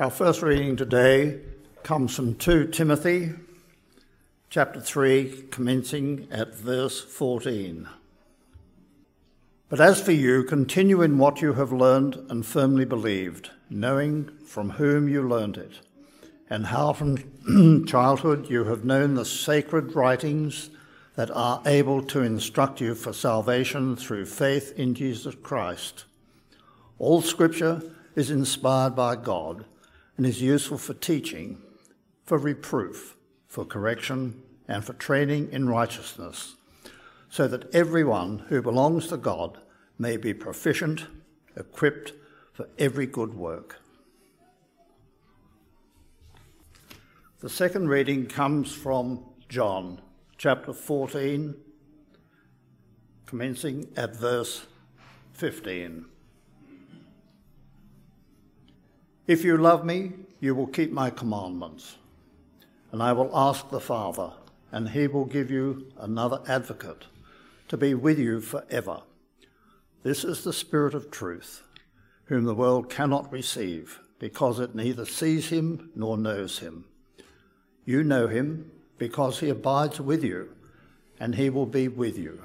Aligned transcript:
Our 0.00 0.08
first 0.08 0.40
reading 0.40 0.76
today 0.76 1.40
comes 1.82 2.16
from 2.16 2.36
2 2.36 2.68
Timothy 2.68 3.34
chapter 4.48 4.80
3, 4.80 5.48
commencing 5.50 6.26
at 6.30 6.54
verse 6.56 7.04
14. 7.04 7.86
But 9.68 9.78
as 9.78 10.00
for 10.00 10.12
you, 10.12 10.44
continue 10.44 11.02
in 11.02 11.18
what 11.18 11.42
you 11.42 11.52
have 11.52 11.70
learned 11.70 12.14
and 12.30 12.46
firmly 12.46 12.86
believed, 12.86 13.50
knowing 13.68 14.30
from 14.46 14.70
whom 14.70 15.06
you 15.06 15.28
learned 15.28 15.58
it, 15.58 15.80
and 16.48 16.68
how 16.68 16.94
from 16.94 17.84
childhood 17.86 18.48
you 18.48 18.64
have 18.64 18.86
known 18.86 19.16
the 19.16 19.26
sacred 19.26 19.94
writings 19.94 20.70
that 21.16 21.30
are 21.32 21.60
able 21.66 22.02
to 22.04 22.22
instruct 22.22 22.80
you 22.80 22.94
for 22.94 23.12
salvation 23.12 23.96
through 23.96 24.24
faith 24.24 24.72
in 24.78 24.94
Jesus 24.94 25.34
Christ. 25.34 26.06
All 26.98 27.20
scripture 27.20 27.82
is 28.16 28.30
inspired 28.30 28.96
by 28.96 29.16
God 29.16 29.66
and 30.20 30.26
is 30.26 30.42
useful 30.42 30.76
for 30.76 30.92
teaching, 30.92 31.56
for 32.24 32.36
reproof, 32.36 33.16
for 33.48 33.64
correction, 33.64 34.42
and 34.68 34.84
for 34.84 34.92
training 34.92 35.50
in 35.50 35.66
righteousness, 35.66 36.56
so 37.30 37.48
that 37.48 37.74
everyone 37.74 38.40
who 38.50 38.60
belongs 38.60 39.06
to 39.06 39.16
God 39.16 39.56
may 39.98 40.18
be 40.18 40.34
proficient, 40.34 41.06
equipped 41.56 42.12
for 42.52 42.68
every 42.78 43.06
good 43.06 43.32
work. 43.32 43.80
The 47.38 47.48
second 47.48 47.88
reading 47.88 48.26
comes 48.26 48.74
from 48.74 49.24
John 49.48 50.02
chapter 50.36 50.74
14, 50.74 51.54
commencing 53.24 53.88
at 53.96 54.14
verse 54.14 54.66
15. 55.32 56.04
If 59.30 59.44
you 59.44 59.56
love 59.56 59.84
me, 59.84 60.10
you 60.40 60.56
will 60.56 60.66
keep 60.66 60.90
my 60.90 61.08
commandments, 61.08 61.98
and 62.90 63.00
I 63.00 63.12
will 63.12 63.30
ask 63.32 63.70
the 63.70 63.78
Father, 63.78 64.32
and 64.72 64.88
he 64.88 65.06
will 65.06 65.24
give 65.24 65.52
you 65.52 65.86
another 65.96 66.40
advocate 66.48 67.04
to 67.68 67.76
be 67.76 67.94
with 67.94 68.18
you 68.18 68.40
forever. 68.40 69.02
This 70.02 70.24
is 70.24 70.42
the 70.42 70.52
Spirit 70.52 70.94
of 70.94 71.12
truth, 71.12 71.62
whom 72.24 72.42
the 72.42 72.56
world 72.56 72.90
cannot 72.90 73.30
receive, 73.30 74.00
because 74.18 74.58
it 74.58 74.74
neither 74.74 75.06
sees 75.06 75.50
him 75.50 75.90
nor 75.94 76.18
knows 76.18 76.58
him. 76.58 76.86
You 77.84 78.02
know 78.02 78.26
him 78.26 78.72
because 78.98 79.38
he 79.38 79.48
abides 79.48 80.00
with 80.00 80.24
you, 80.24 80.56
and 81.20 81.36
he 81.36 81.50
will 81.50 81.66
be 81.66 81.86
with 81.86 82.18
you. 82.18 82.42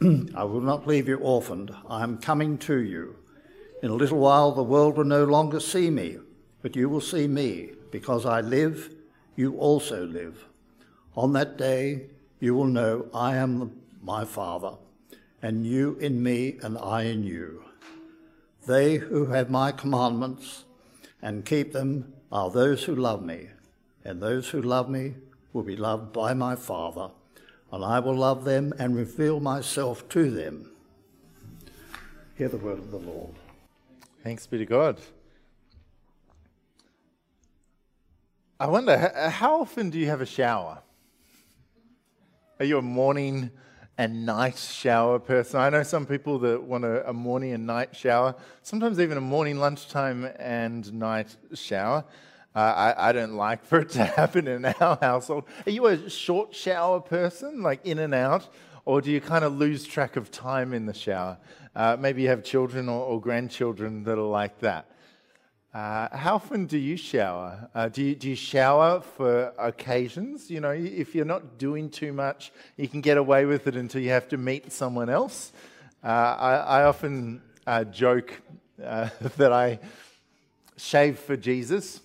I 0.34 0.42
will 0.42 0.60
not 0.60 0.88
leave 0.88 1.06
you 1.06 1.18
orphaned. 1.18 1.72
I 1.88 2.02
am 2.02 2.18
coming 2.18 2.58
to 2.66 2.80
you. 2.80 3.14
In 3.82 3.90
a 3.90 3.94
little 3.94 4.18
while, 4.18 4.52
the 4.52 4.62
world 4.62 4.96
will 4.96 5.04
no 5.04 5.24
longer 5.24 5.58
see 5.58 5.90
me, 5.90 6.18
but 6.60 6.76
you 6.76 6.88
will 6.88 7.00
see 7.00 7.26
me. 7.26 7.70
Because 7.90 8.26
I 8.26 8.40
live, 8.40 8.90
you 9.36 9.56
also 9.56 10.06
live. 10.06 10.44
On 11.16 11.32
that 11.32 11.56
day, 11.56 12.02
you 12.38 12.54
will 12.54 12.66
know 12.66 13.06
I 13.14 13.36
am 13.36 13.80
my 14.02 14.24
Father, 14.24 14.76
and 15.42 15.66
you 15.66 15.96
in 16.00 16.22
me, 16.22 16.58
and 16.62 16.78
I 16.78 17.04
in 17.04 17.24
you. 17.24 17.64
They 18.66 18.96
who 18.96 19.26
have 19.26 19.50
my 19.50 19.72
commandments 19.72 20.64
and 21.22 21.44
keep 21.44 21.72
them 21.72 22.12
are 22.30 22.50
those 22.50 22.84
who 22.84 22.94
love 22.94 23.24
me, 23.24 23.48
and 24.04 24.20
those 24.20 24.50
who 24.50 24.62
love 24.62 24.88
me 24.88 25.14
will 25.52 25.62
be 25.62 25.76
loved 25.76 26.12
by 26.12 26.34
my 26.34 26.54
Father, 26.54 27.10
and 27.72 27.84
I 27.84 27.98
will 27.98 28.16
love 28.16 28.44
them 28.44 28.72
and 28.78 28.94
reveal 28.94 29.40
myself 29.40 30.08
to 30.10 30.30
them. 30.30 30.70
Hear 32.36 32.48
the 32.48 32.56
word 32.56 32.78
of 32.78 32.90
the 32.90 32.98
Lord. 32.98 33.39
Thanks 34.22 34.46
be 34.46 34.58
to 34.58 34.66
God. 34.66 35.00
I 38.58 38.66
wonder, 38.66 38.98
how 39.30 39.62
often 39.62 39.88
do 39.88 39.98
you 39.98 40.08
have 40.08 40.20
a 40.20 40.26
shower? 40.26 40.82
Are 42.58 42.66
you 42.66 42.76
a 42.76 42.82
morning 42.82 43.50
and 43.96 44.26
night 44.26 44.58
shower 44.58 45.18
person? 45.18 45.58
I 45.58 45.70
know 45.70 45.82
some 45.82 46.04
people 46.04 46.38
that 46.40 46.62
want 46.62 46.84
a, 46.84 47.08
a 47.08 47.14
morning 47.14 47.52
and 47.52 47.66
night 47.66 47.96
shower, 47.96 48.34
sometimes 48.62 49.00
even 49.00 49.16
a 49.16 49.22
morning, 49.22 49.58
lunchtime, 49.58 50.28
and 50.38 50.92
night 50.92 51.34
shower. 51.54 52.04
Uh, 52.54 52.58
I, 52.58 53.08
I, 53.08 53.12
don't 53.12 53.36
like 53.36 53.64
for 53.64 53.80
it 53.80 53.88
to 53.90 54.04
happen 54.16 54.46
in 54.48 54.66
our 54.66 54.98
household. 55.00 55.44
Are 55.64 55.70
you 55.70 55.86
a 55.86 56.10
short 56.10 56.54
shower 56.54 57.00
person, 57.00 57.62
like 57.62 57.86
in 57.86 57.98
and 57.98 58.12
out? 58.12 58.46
Or 58.84 59.00
do 59.00 59.10
you 59.10 59.20
kind 59.20 59.44
of 59.44 59.56
lose 59.56 59.86
track 59.86 60.16
of 60.16 60.30
time 60.30 60.74
in 60.74 60.84
the 60.84 60.94
shower? 60.94 61.38
Uh, 61.74 61.96
maybe 61.98 62.22
you 62.22 62.28
have 62.28 62.42
children 62.42 62.88
or, 62.88 63.04
or, 63.04 63.20
grandchildren 63.20 64.02
that 64.02 64.18
are 64.18 64.22
like 64.22 64.58
that. 64.58 64.90
Uh, 65.72 66.08
how 66.16 66.34
often 66.34 66.66
do 66.66 66.76
you 66.76 66.96
shower? 66.96 67.70
Uh, 67.72 67.88
do, 67.88 68.02
you, 68.02 68.16
do 68.16 68.30
you 68.30 68.34
shower 68.34 69.00
for 69.00 69.52
occasions? 69.56 70.50
You 70.50 70.60
know, 70.60 70.70
if 70.72 71.14
you're 71.14 71.24
not 71.24 71.58
doing 71.58 71.88
too 71.88 72.12
much, 72.12 72.50
you 72.76 72.88
can 72.88 73.00
get 73.00 73.16
away 73.18 73.44
with 73.44 73.68
it 73.68 73.76
until 73.76 74.00
you 74.00 74.10
have 74.10 74.28
to 74.30 74.36
meet 74.36 74.72
someone 74.72 75.08
else. 75.08 75.52
Uh, 76.02 76.08
I, 76.08 76.54
I, 76.56 76.84
often 76.84 77.40
uh, 77.68 77.84
joke 77.84 78.32
uh, 78.84 79.10
that 79.36 79.52
I 79.52 79.78
shave 80.76 81.20
for 81.20 81.36
Jesus. 81.36 82.00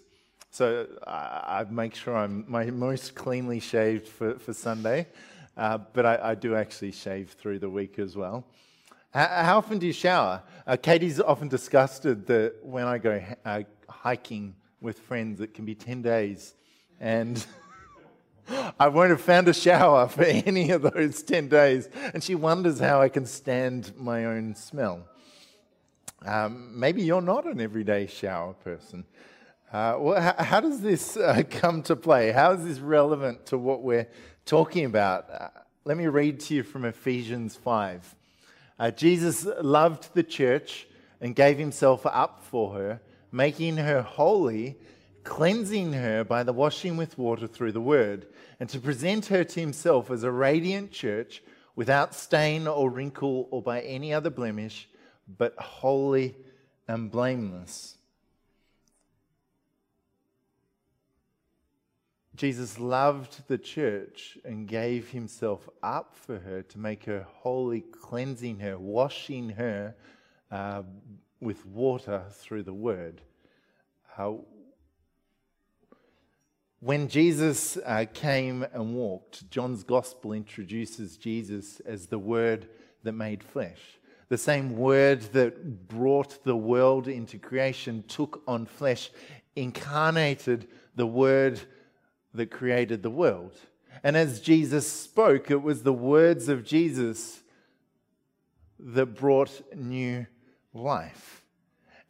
So 0.51 0.85
I, 1.07 1.61
I 1.61 1.65
make 1.71 1.95
sure 1.95 2.15
I'm 2.15 2.45
my 2.47 2.65
most 2.65 3.15
cleanly 3.15 3.59
shaved 3.59 4.07
for, 4.07 4.37
for 4.37 4.53
Sunday. 4.53 5.07
But 5.55 6.05
I, 6.05 6.19
I, 6.21 6.35
do 6.35 6.55
actually 6.55 6.91
shave 6.91 7.31
through 7.31 7.59
the 7.59 7.69
week 7.69 7.97
as 7.97 8.15
well. 8.15 8.45
How, 9.15 9.57
often 9.59 9.79
do 9.79 9.87
you 9.87 9.93
shower? 9.93 10.43
Uh, 10.67 10.75
Katie's 10.75 11.21
often 11.21 11.47
disgusted 11.47 12.27
that 12.27 12.55
when 12.61 12.85
I 12.85 12.97
go 12.97 13.23
uh, 13.45 13.61
hiking 13.87 14.55
with 14.81 14.99
friends, 14.99 15.39
it 15.39 15.53
can 15.53 15.63
be 15.63 15.73
10 15.73 16.01
days. 16.01 16.53
And 16.99 17.45
I 18.79 18.89
won't 18.89 19.11
have 19.11 19.21
found 19.21 19.47
a 19.47 19.53
shower 19.53 20.09
for 20.09 20.23
any 20.25 20.71
of 20.71 20.81
those 20.81 21.23
10 21.23 21.47
days. 21.47 21.87
And 22.13 22.21
she 22.21 22.35
wonders 22.35 22.79
how 22.79 23.01
I 23.01 23.07
can 23.07 23.25
stand 23.25 23.93
my 23.95 24.25
own 24.25 24.53
smell. 24.53 25.07
Um, 26.25 26.77
maybe 26.77 27.01
you're 27.01 27.21
not 27.21 27.45
an 27.45 27.61
everyday 27.61 28.07
shower 28.07 28.51
person. 28.51 29.05
Uh, 29.71 29.95
well, 29.97 30.21
how, 30.21 30.43
how, 30.43 30.59
does 30.59 30.81
this 30.81 31.15
uh, 31.15 31.41
come 31.49 31.83
to 31.83 31.95
play? 31.95 32.33
How 32.33 32.51
is 32.51 32.65
this 32.65 32.79
relevant 32.79 33.45
to 33.45 33.57
what 33.57 33.81
we're 33.81 34.09
talking 34.45 34.83
about. 34.85 35.29
Uh, 35.29 35.47
let 35.85 35.95
me 35.97 36.07
read 36.07 36.39
to 36.41 36.55
you 36.55 36.63
from 36.63 36.83
Ephesians 36.83 37.55
5. 37.55 38.15
Uh, 38.77 38.91
Jesus 38.91 39.47
loved 39.61 40.13
the 40.13 40.23
church 40.23 40.87
and 41.21 41.35
gave 41.35 41.57
himself 41.57 42.05
up 42.05 42.43
for 42.43 42.73
her, 42.73 43.01
making 43.31 43.77
her 43.77 44.01
holy, 44.01 44.77
cleansing 45.23 45.93
her 45.93 46.23
by 46.23 46.43
the 46.43 46.53
washing 46.53 46.97
with 46.97 47.17
water 47.17 47.47
through 47.47 47.71
the 47.71 47.81
word, 47.81 48.27
and 48.59 48.69
to 48.69 48.79
present 48.79 49.27
her 49.27 49.43
to 49.43 49.59
himself 49.59 50.11
as 50.11 50.23
a 50.23 50.31
radiant 50.31 50.91
church 50.91 51.41
without 51.75 52.13
stain 52.13 52.67
or 52.67 52.89
wrinkle 52.89 53.47
or 53.51 53.61
by 53.61 53.81
any 53.81 54.13
other 54.13 54.29
blemish, 54.29 54.87
but 55.37 55.55
holy 55.57 56.35
and 56.87 57.11
blameless. 57.11 57.97
Jesus 62.35 62.79
loved 62.79 63.47
the 63.47 63.57
church 63.57 64.37
and 64.43 64.67
gave 64.67 65.09
himself 65.09 65.69
up 65.81 66.15
for 66.15 66.39
her 66.39 66.61
to 66.63 66.79
make 66.79 67.05
her 67.05 67.25
holy, 67.29 67.81
cleansing 67.81 68.59
her, 68.59 68.77
washing 68.77 69.49
her 69.49 69.95
uh, 70.51 70.83
with 71.39 71.65
water 71.65 72.23
through 72.31 72.63
the 72.63 72.73
word. 72.73 73.21
Uh, 74.17 74.33
when 76.85 77.07
Jesus 77.07 77.77
uh, 77.83 78.05
came 78.13 78.63
and 78.73 78.93
walked, 78.93 79.49
John's 79.49 79.83
gospel 79.83 80.33
introduces 80.33 81.17
Jesus 81.17 81.79
as 81.79 82.05
the 82.05 82.19
Word 82.19 82.67
that 83.01 83.13
made 83.13 83.43
flesh. 83.43 83.79
The 84.29 84.37
same 84.37 84.75
Word 84.77 85.21
that 85.33 85.87
brought 85.87 86.43
the 86.43 86.55
world 86.55 87.07
into 87.07 87.39
creation 87.39 88.03
took 88.07 88.43
on 88.47 88.67
flesh, 88.67 89.09
incarnated 89.55 90.67
the 90.95 91.07
Word 91.07 91.59
that 92.35 92.51
created 92.51 93.03
the 93.03 93.09
world. 93.09 93.53
And 94.03 94.15
as 94.17 94.41
Jesus 94.41 94.91
spoke, 94.91 95.49
it 95.49 95.61
was 95.61 95.83
the 95.83 95.93
words 95.93 96.49
of 96.49 96.63
Jesus 96.63 97.41
that 98.79 99.07
brought 99.07 99.61
new 99.75 100.27
life. 100.73 101.41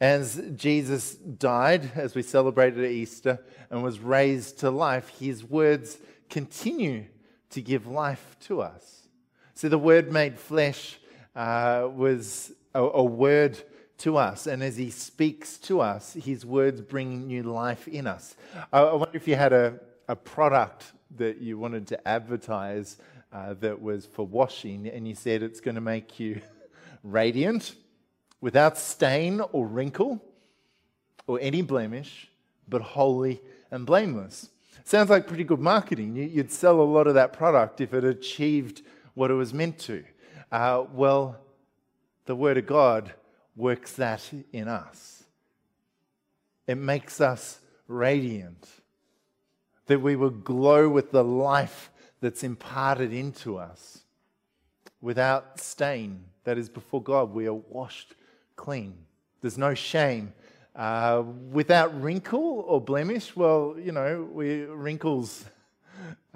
As 0.01 0.41
Jesus 0.55 1.15
died, 1.15 1.91
as 1.95 2.15
we 2.15 2.21
celebrated 2.21 2.83
at 2.83 2.91
Easter, 2.91 3.39
and 3.69 3.81
was 3.81 3.99
raised 3.99 4.59
to 4.59 4.69
life, 4.69 5.09
his 5.09 5.43
words 5.43 5.97
continue 6.29 7.05
to 7.51 7.61
give 7.61 7.87
life 7.87 8.35
to 8.41 8.61
us. 8.61 9.07
So 9.53 9.69
the 9.69 9.77
word 9.77 10.11
made 10.11 10.37
flesh 10.37 10.99
uh, 11.35 11.87
was 11.93 12.51
a, 12.73 12.81
a 12.83 13.03
word 13.03 13.57
to 13.99 14.17
us. 14.17 14.47
And 14.47 14.61
as 14.61 14.75
he 14.75 14.89
speaks 14.89 15.57
to 15.59 15.79
us, 15.79 16.13
his 16.13 16.45
words 16.45 16.81
bring 16.81 17.27
new 17.27 17.43
life 17.43 17.87
in 17.87 18.07
us. 18.07 18.35
I, 18.73 18.81
I 18.81 18.93
wonder 18.93 19.15
if 19.15 19.27
you 19.27 19.35
had 19.35 19.53
a, 19.53 19.79
a 20.07 20.15
product 20.15 20.93
that 21.17 21.37
you 21.41 21.57
wanted 21.57 21.87
to 21.87 22.07
advertise 22.07 22.97
uh, 23.31 23.53
that 23.59 23.81
was 23.81 24.05
for 24.05 24.25
washing, 24.25 24.87
and 24.87 25.07
you 25.07 25.15
said 25.15 25.43
it's 25.43 25.59
going 25.59 25.75
to 25.75 25.81
make 25.81 26.19
you 26.19 26.41
radiant, 27.03 27.75
without 28.41 28.77
stain 28.77 29.41
or 29.51 29.67
wrinkle. 29.67 30.21
or 31.27 31.39
any 31.41 31.61
blemish, 31.61 32.29
but 32.67 32.81
holy 32.81 33.41
and 33.71 33.85
blameless. 33.85 34.49
Sounds 34.83 35.09
like 35.09 35.25
pretty 35.25 35.43
good 35.43 35.59
marketing. 35.59 36.15
You'd 36.15 36.51
sell 36.51 36.79
a 36.79 36.83
lot 36.83 37.07
of 37.07 37.15
that 37.15 37.33
product 37.33 37.81
if 37.81 37.93
it 37.93 38.03
achieved 38.03 38.83
what 39.15 39.31
it 39.31 39.33
was 39.33 39.51
meant 39.53 39.79
to. 39.79 40.03
Uh, 40.51 40.83
well, 40.93 41.37
the 42.25 42.35
Word 42.35 42.57
of 42.57 42.67
God 42.67 43.13
works 43.55 43.93
that 43.93 44.21
in 44.53 44.67
us. 44.67 45.23
It 46.67 46.75
makes 46.75 47.19
us 47.19 47.59
radiant, 47.87 48.67
that 49.87 50.01
we 50.01 50.15
will 50.15 50.29
glow 50.29 50.89
with 50.89 51.11
the 51.11 51.23
life 51.23 51.91
that's 52.21 52.43
imparted 52.43 53.13
into 53.13 53.57
us 53.57 54.03
without 55.01 55.59
stain. 55.59 56.23
That 56.43 56.57
is, 56.57 56.69
before 56.69 57.01
God, 57.01 57.33
we 57.33 57.47
are 57.47 57.53
washed 57.53 58.15
clean. 58.55 58.95
There's 59.41 59.57
no 59.57 59.73
shame. 59.73 60.33
Uh, 60.75 61.23
without 61.51 62.01
wrinkle 62.01 62.65
or 62.67 62.81
blemish, 62.81 63.35
well, 63.35 63.75
you 63.77 63.91
know, 63.91 64.27
we 64.31 64.63
wrinkles. 64.63 65.45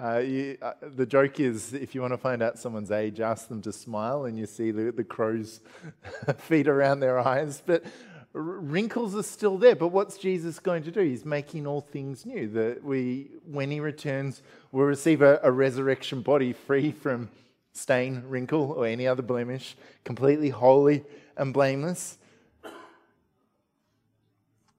Uh, 0.02 0.18
you, 0.18 0.56
uh, 0.62 0.72
the 0.94 1.04
joke 1.04 1.38
is 1.40 1.74
if 1.74 1.94
you 1.94 2.00
want 2.00 2.12
to 2.12 2.18
find 2.18 2.42
out 2.42 2.58
someone's 2.58 2.90
age, 2.90 3.20
ask 3.20 3.48
them 3.48 3.60
to 3.60 3.72
smile 3.72 4.24
and 4.24 4.38
you 4.38 4.46
see 4.46 4.70
the, 4.70 4.90
the 4.92 5.04
crow's 5.04 5.60
feet 6.38 6.68
around 6.68 7.00
their 7.00 7.18
eyes. 7.18 7.62
But 7.64 7.84
wrinkles 8.32 9.16
are 9.16 9.22
still 9.22 9.58
there. 9.58 9.74
But 9.74 9.88
what's 9.88 10.18
Jesus 10.18 10.58
going 10.58 10.82
to 10.84 10.90
do? 10.90 11.00
He's 11.00 11.24
making 11.24 11.66
all 11.66 11.80
things 11.80 12.24
new. 12.24 12.48
That 12.48 12.84
we, 12.84 13.30
when 13.44 13.70
he 13.70 13.80
returns, 13.80 14.42
will 14.72 14.84
receive 14.84 15.22
a, 15.22 15.40
a 15.42 15.50
resurrection 15.50 16.22
body 16.22 16.52
free 16.52 16.92
from 16.92 17.30
stain, 17.72 18.24
wrinkle, 18.28 18.72
or 18.72 18.86
any 18.86 19.06
other 19.06 19.22
blemish, 19.22 19.76
completely 20.04 20.50
holy 20.50 21.04
and 21.36 21.52
blameless. 21.52 22.18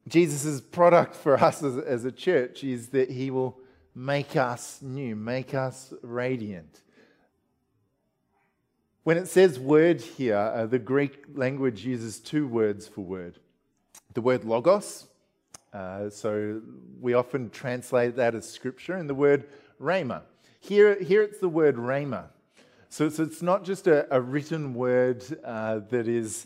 Jesus' 0.08 0.60
product 0.60 1.16
for 1.16 1.42
us 1.42 1.64
as, 1.64 1.78
as 1.78 2.06
a 2.06 2.12
church 2.12 2.64
is 2.64 2.90
that 2.90 3.10
he 3.10 3.32
will 3.32 3.58
make 3.96 4.36
us 4.36 4.82
new, 4.82 5.16
make 5.16 5.54
us 5.54 5.94
radiant. 6.02 6.82
When 9.04 9.18
it 9.18 9.28
says 9.28 9.60
word 9.60 10.00
here, 10.00 10.38
uh, 10.38 10.68
the 10.68 10.78
Greek 10.78 11.24
language 11.34 11.84
uses 11.84 12.20
two 12.20 12.48
words 12.48 12.88
for 12.88 13.02
word 13.02 13.40
the 14.14 14.22
word 14.22 14.44
logos, 14.44 15.08
uh, 15.74 16.10
so 16.10 16.62
we 17.00 17.14
often 17.14 17.50
translate 17.50 18.18
that 18.18 18.36
as 18.36 18.48
scripture, 18.48 18.94
and 18.94 19.10
the 19.10 19.16
word 19.16 19.46
rhema. 19.82 20.22
Here, 20.60 21.02
here 21.02 21.24
it's 21.24 21.40
the 21.40 21.50
word 21.50 21.78
rhema. 21.78 22.26
So, 22.90 23.10
so 23.10 23.24
it's 23.24 23.42
not 23.42 23.64
just 23.64 23.88
a, 23.88 24.06
a 24.14 24.22
written 24.22 24.76
word 24.76 25.24
uh, 25.44 25.80
that 25.90 26.08
is 26.08 26.46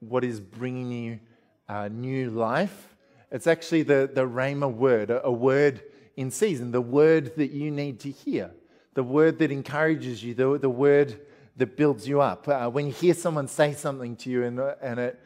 what 0.00 0.24
is 0.24 0.40
bringing 0.40 0.90
you 0.90 1.20
uh, 1.68 1.88
new 1.88 2.30
life. 2.30 2.96
It's 3.30 3.46
actually 3.46 3.82
the, 3.82 4.10
the 4.12 4.26
rhema 4.26 4.72
word, 4.72 5.10
a, 5.10 5.26
a 5.26 5.32
word 5.32 5.82
in 6.16 6.32
season, 6.32 6.72
the 6.72 6.80
word 6.80 7.36
that 7.36 7.52
you 7.52 7.70
need 7.70 8.00
to 8.00 8.10
hear, 8.10 8.50
the 8.94 9.04
word 9.04 9.38
that 9.38 9.52
encourages 9.52 10.24
you, 10.24 10.34
the, 10.34 10.58
the 10.58 10.70
word 10.70 11.20
that 11.56 11.76
builds 11.76 12.08
you 12.08 12.20
up. 12.20 12.48
Uh, 12.48 12.68
when 12.68 12.86
you 12.86 12.92
hear 12.92 13.14
someone 13.14 13.48
say 13.48 13.72
something 13.72 14.16
to 14.16 14.30
you 14.30 14.44
and, 14.44 14.58
and 14.82 14.98
it 14.98 15.20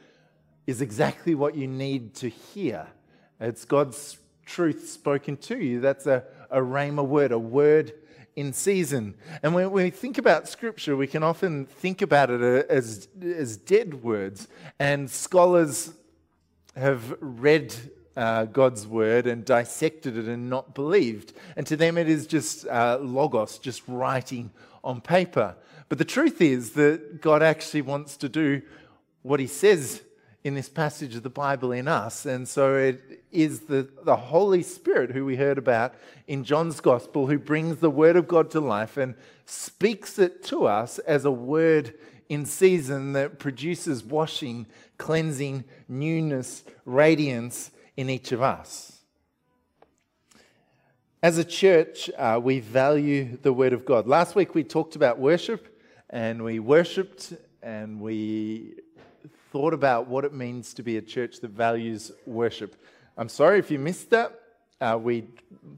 is 0.66 0.80
exactly 0.82 1.34
what 1.34 1.54
you 1.54 1.66
need 1.66 2.14
to 2.14 2.28
hear, 2.28 2.86
it's 3.40 3.64
God's 3.64 4.18
truth 4.44 4.88
spoken 4.88 5.36
to 5.36 5.58
you. 5.58 5.80
That's 5.80 6.06
a, 6.06 6.24
a 6.50 6.60
rhema 6.60 7.06
word, 7.06 7.32
a 7.32 7.38
word 7.38 7.92
in 8.36 8.52
season. 8.52 9.14
And 9.42 9.54
when 9.54 9.70
we 9.70 9.90
think 9.90 10.18
about 10.18 10.48
Scripture, 10.48 10.96
we 10.96 11.06
can 11.06 11.22
often 11.22 11.66
think 11.66 12.02
about 12.02 12.30
it 12.30 12.40
as, 12.70 13.08
as 13.20 13.56
dead 13.56 14.02
words. 14.02 14.48
And 14.78 15.10
scholars 15.10 15.92
have 16.76 17.16
read 17.20 17.74
uh, 18.16 18.44
God's 18.44 18.86
word 18.86 19.26
and 19.26 19.44
dissected 19.44 20.16
it 20.16 20.26
and 20.26 20.50
not 20.50 20.74
believed. 20.74 21.32
And 21.56 21.66
to 21.66 21.76
them, 21.76 21.98
it 21.98 22.08
is 22.08 22.26
just 22.26 22.66
uh, 22.66 22.98
logos, 23.00 23.58
just 23.58 23.82
writing 23.86 24.50
on 24.84 25.00
paper. 25.00 25.56
But 25.88 25.98
the 25.98 26.04
truth 26.04 26.40
is 26.40 26.72
that 26.72 27.20
God 27.20 27.42
actually 27.42 27.82
wants 27.82 28.16
to 28.18 28.28
do 28.28 28.62
what 29.22 29.40
He 29.40 29.46
says 29.46 30.02
in 30.44 30.54
this 30.54 30.68
passage 30.68 31.14
of 31.14 31.22
the 31.22 31.30
Bible 31.30 31.72
in 31.72 31.88
us. 31.88 32.24
And 32.24 32.48
so 32.48 32.76
it 32.76 33.24
is 33.32 33.60
the, 33.60 33.88
the 34.04 34.16
Holy 34.16 34.62
Spirit 34.62 35.10
who 35.10 35.24
we 35.24 35.36
heard 35.36 35.58
about 35.58 35.94
in 36.26 36.44
John's 36.44 36.80
Gospel 36.80 37.26
who 37.26 37.38
brings 37.38 37.78
the 37.78 37.90
Word 37.90 38.16
of 38.16 38.28
God 38.28 38.50
to 38.52 38.60
life 38.60 38.96
and 38.96 39.14
speaks 39.46 40.18
it 40.18 40.44
to 40.44 40.66
us 40.66 40.98
as 41.00 41.24
a 41.24 41.30
word 41.30 41.94
in 42.28 42.44
season 42.44 43.14
that 43.14 43.38
produces 43.38 44.04
washing, 44.04 44.66
cleansing, 44.98 45.64
newness, 45.88 46.62
radiance 46.84 47.70
in 47.96 48.10
each 48.10 48.32
of 48.32 48.42
us. 48.42 49.00
As 51.22 51.36
a 51.36 51.44
church, 51.44 52.10
uh, 52.16 52.38
we 52.40 52.60
value 52.60 53.38
the 53.42 53.52
Word 53.52 53.72
of 53.72 53.84
God. 53.84 54.06
Last 54.06 54.36
week 54.36 54.54
we 54.54 54.62
talked 54.62 54.94
about 54.94 55.18
worship 55.18 55.77
and 56.10 56.42
we 56.42 56.58
worshipped 56.58 57.34
and 57.62 58.00
we 58.00 58.74
thought 59.52 59.74
about 59.74 60.08
what 60.08 60.24
it 60.24 60.32
means 60.32 60.74
to 60.74 60.82
be 60.82 60.96
a 60.96 61.02
church 61.02 61.40
that 61.40 61.50
values 61.50 62.12
worship. 62.26 62.76
I'm 63.16 63.28
sorry 63.28 63.58
if 63.58 63.70
you 63.70 63.78
missed 63.78 64.10
that. 64.10 64.38
Uh, 64.80 64.98
we 65.00 65.24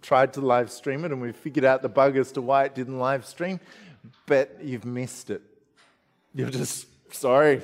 tried 0.02 0.32
to 0.34 0.40
live 0.40 0.70
stream 0.70 1.04
it 1.04 1.12
and 1.12 1.20
we 1.20 1.32
figured 1.32 1.64
out 1.64 1.80
the 1.80 1.88
bug 1.88 2.16
as 2.16 2.32
to 2.32 2.42
why 2.42 2.64
it 2.64 2.74
didn't 2.74 2.98
live 2.98 3.24
stream, 3.24 3.58
but 4.26 4.58
you've 4.62 4.84
missed 4.84 5.30
it. 5.30 5.42
You're 6.34 6.50
just 6.50 6.86
sorry. 7.14 7.62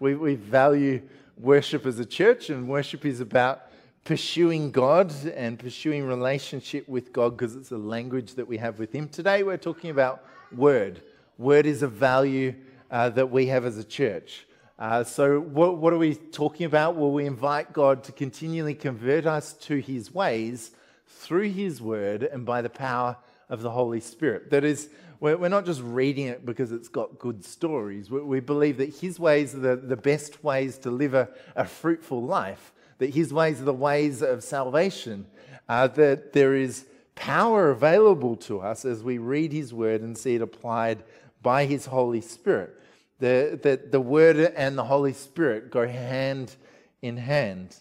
We, 0.00 0.14
we 0.14 0.34
value 0.34 1.02
worship 1.38 1.86
as 1.86 1.98
a 1.98 2.04
church, 2.04 2.50
and 2.50 2.68
worship 2.68 3.04
is 3.04 3.20
about 3.20 3.62
pursuing 4.04 4.70
God 4.70 5.12
and 5.34 5.58
pursuing 5.58 6.04
relationship 6.04 6.88
with 6.88 7.12
God 7.12 7.36
because 7.36 7.56
it's 7.56 7.70
a 7.70 7.78
language 7.78 8.34
that 8.34 8.46
we 8.46 8.58
have 8.58 8.78
with 8.78 8.92
Him. 8.92 9.08
Today, 9.08 9.42
we're 9.42 9.56
talking 9.56 9.90
about 9.90 10.24
word. 10.54 11.02
Word 11.38 11.66
is 11.66 11.82
a 11.82 11.88
value 11.88 12.54
uh, 12.90 13.10
that 13.10 13.30
we 13.30 13.46
have 13.46 13.64
as 13.64 13.76
a 13.76 13.84
church. 13.84 14.46
Uh, 14.78 15.02
so, 15.02 15.40
what, 15.40 15.78
what, 15.78 15.92
are 15.92 15.98
we 15.98 16.14
talking 16.14 16.66
about? 16.66 16.96
Well, 16.96 17.10
we 17.10 17.26
invite 17.26 17.72
God 17.72 18.04
to 18.04 18.12
continually 18.12 18.74
convert 18.74 19.26
us 19.26 19.52
to 19.52 19.80
his 19.80 20.12
ways 20.12 20.72
through 21.06 21.50
his 21.50 21.80
word 21.80 22.22
and 22.22 22.44
by 22.44 22.62
the 22.62 22.70
power 22.70 23.16
of 23.48 23.62
the 23.62 23.70
Holy 23.70 24.00
Spirit. 24.00 24.50
That 24.50 24.64
is, 24.64 24.90
we're, 25.20 25.48
not 25.48 25.64
just 25.64 25.80
reading 25.80 26.26
it 26.26 26.44
because 26.44 26.72
it's 26.72 26.88
got 26.88 27.18
good 27.18 27.44
stories. 27.44 28.10
We, 28.10 28.20
we 28.20 28.40
believe 28.40 28.78
that 28.78 28.94
his 28.96 29.18
ways 29.18 29.54
are 29.54 29.60
the, 29.60 29.76
the 29.76 29.96
best 29.96 30.42
ways 30.42 30.78
to 30.78 30.90
live 30.90 31.14
a, 31.14 31.28
a, 31.56 31.64
fruitful 31.64 32.22
life, 32.22 32.72
that 32.98 33.14
his 33.14 33.32
ways 33.32 33.60
are 33.60 33.64
the 33.64 33.72
ways 33.72 34.22
of 34.22 34.42
salvation, 34.44 35.26
uh, 35.68 35.88
that 35.88 36.32
there 36.32 36.54
is 36.54 36.86
power 37.14 37.70
available 37.70 38.36
to 38.36 38.60
us 38.60 38.84
as 38.84 39.02
we 39.02 39.18
read 39.18 39.52
his 39.52 39.72
word 39.72 40.00
and 40.00 40.18
see 40.18 40.34
it 40.34 40.42
applied 40.42 41.02
by 41.44 41.66
his 41.66 41.86
Holy 41.86 42.20
Spirit 42.20 42.80
the, 43.18 43.58
the, 43.62 43.80
the 43.90 44.00
Word 44.00 44.36
and 44.36 44.76
the 44.76 44.84
Holy 44.84 45.12
Spirit 45.12 45.70
go 45.70 45.86
hand 45.86 46.56
in 47.02 47.16
hand. 47.16 47.76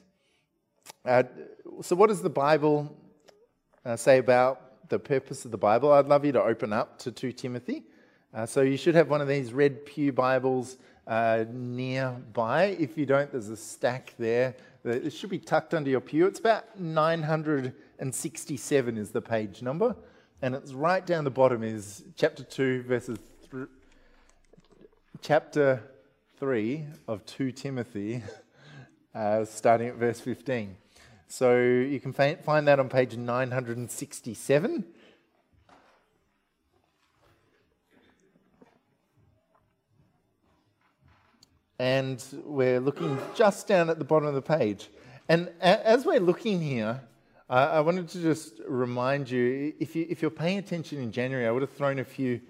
Uh, 1.06 1.24
so, 1.82 1.96
what 1.96 2.08
does 2.08 2.22
the 2.22 2.30
Bible 2.30 2.96
uh, 3.86 3.96
say 3.96 4.20
about 4.20 4.90
the 4.90 5.00
purpose 5.00 5.46
of 5.46 5.52
the 5.52 5.58
Bible? 5.58 5.92
I'd 5.92 6.06
love 6.08 6.24
you 6.24 6.32
to 6.34 6.42
open 6.42 6.72
up 6.72 7.00
to 7.00 7.12
2 7.12 7.32
Timothy. 7.34 7.84
Uh, 8.34 8.46
so, 8.46 8.62
you 8.62 8.78
should 8.78 8.96
have 8.96 9.10
one 9.10 9.20
of 9.22 9.28
these 9.28 9.52
red 9.54 9.86
Pew 9.86 10.14
Bibles 10.14 10.78
uh, 11.08 11.46
nearby. 11.52 12.78
If 12.80 12.98
you 12.98 13.06
don't, 13.06 13.30
there's 13.32 13.50
a 13.50 13.58
stack 13.58 14.14
there. 14.18 14.56
It 14.86 15.12
should 15.12 15.30
be 15.30 15.40
tucked 15.40 15.74
under 15.74 15.90
your 15.90 16.02
pew. 16.02 16.28
It's 16.28 16.40
about 16.40 16.80
967 16.80 18.98
is 18.98 19.12
the 19.12 19.22
page 19.22 19.62
number. 19.62 19.96
And 20.42 20.56
it's 20.56 20.74
right 20.74 21.06
down 21.06 21.24
the 21.24 21.32
bottom 21.32 21.64
is 21.64 22.04
chapter 22.18 22.44
2, 22.44 22.84
verses 22.84 23.18
chapter 25.24 25.82
3 26.38 26.86
of 27.08 27.26
2 27.26 27.54
Timothy, 27.54 28.22
uh, 29.16 29.46
starting 29.46 29.88
at 29.88 29.96
verse 29.96 30.20
15. 30.20 30.76
So 31.30 31.58
you 31.58 32.02
can 32.02 32.12
find 32.12 32.68
that 32.68 32.78
on 32.78 32.90
page 32.90 33.16
967. 33.16 34.84
And 41.80 42.24
we're 42.44 42.82
looking 42.82 43.18
just 43.34 43.66
down 43.66 43.90
at 43.90 44.00
the 44.00 44.06
bottom 44.06 44.28
of 44.28 44.36
the 44.36 44.42
page. 44.42 44.90
And 45.30 45.50
as 45.62 46.06
we're 46.06 46.20
looking 46.20 46.62
here, 46.62 47.00
I 47.50 47.80
wanted 47.80 48.10
to 48.10 48.22
just 48.22 48.60
remind 48.68 49.30
you 49.30 49.74
if, 49.80 49.96
you 49.96 50.06
if 50.10 50.22
you're 50.22 50.32
paying 50.32 50.58
attention 50.58 51.02
in 51.02 51.14
January, 51.14 51.48
I 51.48 51.52
would 51.52 51.62
have 51.62 51.72
thrown 51.72 52.00
a 52.00 52.04
few 52.04 52.42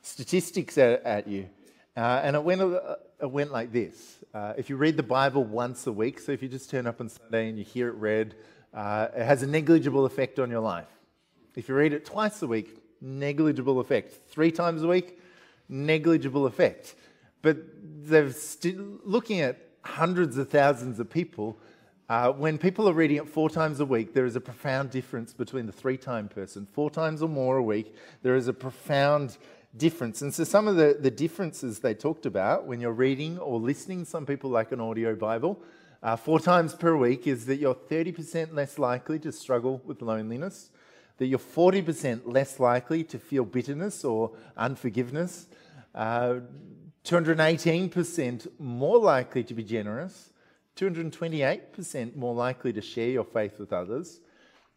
statistics 0.00 0.78
at, 0.78 1.02
at 1.04 1.28
you. 1.28 1.48
Uh, 1.96 2.20
and 2.24 2.36
it 2.36 2.42
went, 2.42 2.60
uh, 2.62 2.96
it 3.20 3.30
went 3.30 3.52
like 3.52 3.70
this. 3.70 4.16
Uh, 4.32 4.54
if 4.56 4.70
you 4.70 4.76
read 4.76 4.96
the 4.96 5.02
Bible 5.02 5.44
once 5.44 5.86
a 5.86 5.92
week, 5.92 6.18
so 6.18 6.32
if 6.32 6.42
you 6.42 6.48
just 6.48 6.70
turn 6.70 6.86
up 6.86 7.00
on 7.00 7.08
Sunday 7.08 7.48
and 7.48 7.58
you 7.58 7.64
hear 7.64 7.88
it 7.88 7.94
read, 7.96 8.34
uh, 8.72 9.08
it 9.14 9.24
has 9.24 9.42
a 9.42 9.46
negligible 9.46 10.06
effect 10.06 10.38
on 10.38 10.50
your 10.50 10.60
life. 10.60 10.88
If 11.54 11.68
you 11.68 11.74
read 11.74 11.92
it 11.92 12.06
twice 12.06 12.40
a 12.40 12.46
week, 12.46 12.78
negligible 13.02 13.78
effect. 13.80 14.14
Three 14.28 14.50
times 14.50 14.82
a 14.82 14.88
week, 14.88 15.18
negligible 15.68 16.46
effect. 16.46 16.94
But 17.42 17.58
they're 17.82 18.32
still 18.32 19.00
looking 19.04 19.40
at 19.40 19.58
hundreds 19.82 20.38
of 20.38 20.48
thousands 20.48 20.98
of 20.98 21.10
people. 21.10 21.58
Uh, 22.08 22.32
when 22.32 22.56
people 22.56 22.88
are 22.88 22.94
reading 22.94 23.18
it 23.18 23.28
four 23.28 23.50
times 23.50 23.80
a 23.80 23.84
week, 23.86 24.14
there 24.14 24.24
is 24.24 24.36
a 24.36 24.40
profound 24.40 24.90
difference 24.90 25.34
between 25.34 25.66
the 25.66 25.72
three 25.72 25.98
time 25.98 26.28
person. 26.28 26.66
Four 26.72 26.90
times 26.90 27.22
or 27.22 27.28
more 27.28 27.58
a 27.58 27.62
week, 27.62 27.94
there 28.22 28.36
is 28.36 28.48
a 28.48 28.52
profound 28.52 29.36
difference. 29.76 30.22
And 30.22 30.32
so, 30.32 30.44
some 30.44 30.68
of 30.68 30.76
the, 30.76 30.96
the 30.98 31.10
differences 31.10 31.80
they 31.80 31.94
talked 31.94 32.26
about 32.26 32.66
when 32.66 32.80
you're 32.80 32.92
reading 32.92 33.38
or 33.38 33.58
listening, 33.58 34.04
some 34.04 34.26
people 34.26 34.50
like 34.50 34.72
an 34.72 34.80
audio 34.80 35.14
Bible, 35.14 35.62
uh, 36.02 36.16
four 36.16 36.40
times 36.40 36.74
per 36.74 36.96
week, 36.96 37.26
is 37.26 37.46
that 37.46 37.56
you're 37.56 37.74
30% 37.74 38.54
less 38.54 38.78
likely 38.78 39.18
to 39.20 39.32
struggle 39.32 39.80
with 39.84 40.02
loneliness, 40.02 40.70
that 41.18 41.26
you're 41.26 41.38
40% 41.38 42.22
less 42.26 42.58
likely 42.60 43.04
to 43.04 43.18
feel 43.18 43.44
bitterness 43.44 44.04
or 44.04 44.32
unforgiveness, 44.56 45.46
uh, 45.94 46.36
218% 47.04 48.46
more 48.58 48.98
likely 48.98 49.42
to 49.44 49.54
be 49.54 49.62
generous, 49.62 50.30
228% 50.76 52.16
more 52.16 52.34
likely 52.34 52.72
to 52.72 52.80
share 52.80 53.10
your 53.10 53.24
faith 53.24 53.58
with 53.58 53.72
others, 53.72 54.20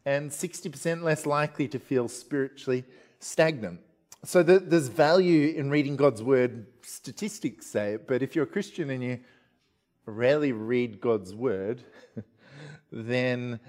and 0.04 0.30
60% 0.30 1.02
less 1.02 1.26
likely 1.26 1.68
to 1.68 1.78
feel 1.78 2.08
spiritually 2.08 2.84
stagnant. 3.18 3.80
So 4.26 4.42
there's 4.42 4.88
value 4.88 5.54
in 5.56 5.70
reading 5.70 5.94
God's 5.94 6.20
word. 6.20 6.66
Statistics 6.82 7.64
say 7.64 7.92
it, 7.92 8.08
but 8.08 8.24
if 8.24 8.34
you're 8.34 8.42
a 8.42 8.48
Christian 8.48 8.90
and 8.90 9.00
you 9.00 9.20
rarely 10.04 10.50
read 10.50 11.00
God's 11.00 11.32
word, 11.32 11.84
then 12.90 13.60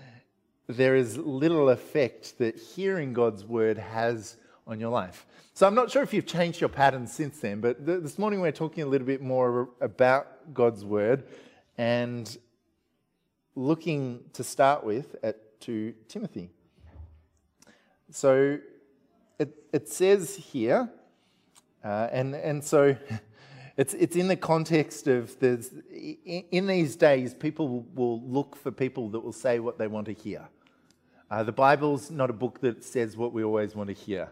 there 0.65 0.95
is 0.95 1.15
little 1.15 1.69
effect 1.69 2.39
that 2.39 2.57
hearing 2.57 3.13
God's 3.13 3.45
word 3.45 3.77
has 3.77 4.37
on 4.65 4.79
your 4.79 4.89
life. 4.89 5.27
So 5.53 5.67
I'm 5.67 5.75
not 5.75 5.91
sure 5.91 6.01
if 6.01 6.11
you've 6.11 6.25
changed 6.25 6.59
your 6.59 6.69
pattern 6.69 7.05
since 7.05 7.37
then, 7.39 7.61
but 7.61 7.85
th- 7.85 8.01
this 8.01 8.17
morning 8.17 8.41
we're 8.41 8.51
talking 8.51 8.83
a 8.83 8.87
little 8.87 9.05
bit 9.05 9.21
more 9.21 9.69
about 9.79 10.55
God's 10.55 10.83
word 10.83 11.25
and 11.77 12.35
looking 13.55 14.21
to 14.33 14.43
start 14.43 14.83
with 14.83 15.17
at 15.21 15.61
2 15.61 15.93
Timothy. 16.07 16.49
So 18.09 18.57
it, 19.39 19.53
it 19.71 19.89
says 19.89 20.35
here, 20.35 20.89
uh, 21.83 22.07
and, 22.11 22.35
and 22.35 22.63
so 22.63 22.95
it's, 23.77 23.93
it's 23.93 24.15
in 24.15 24.27
the 24.27 24.35
context 24.35 25.07
of 25.07 25.35
in, 25.41 26.43
in 26.51 26.67
these 26.67 26.95
days, 26.95 27.33
people 27.33 27.85
will 27.93 28.21
look 28.21 28.55
for 28.55 28.71
people 28.71 29.09
that 29.09 29.19
will 29.19 29.33
say 29.33 29.59
what 29.59 29.77
they 29.77 29.87
want 29.87 30.05
to 30.07 30.13
hear. 30.13 30.47
Uh, 31.29 31.43
the 31.43 31.51
Bible's 31.51 32.09
not 32.09 32.29
a 32.29 32.33
book 32.33 32.61
that 32.61 32.83
says 32.83 33.17
what 33.17 33.33
we 33.33 33.43
always 33.43 33.75
want 33.75 33.87
to 33.87 33.93
hear, 33.93 34.31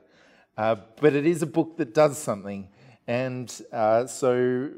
uh, 0.58 0.76
but 1.02 1.14
it 1.14 1.26
is 1.26 1.42
a 1.42 1.48
book 1.48 1.78
that 1.78 1.94
does 1.94 2.18
something. 2.18 2.70
And 3.08 3.54
uh, 3.72 4.08
so 4.08 4.70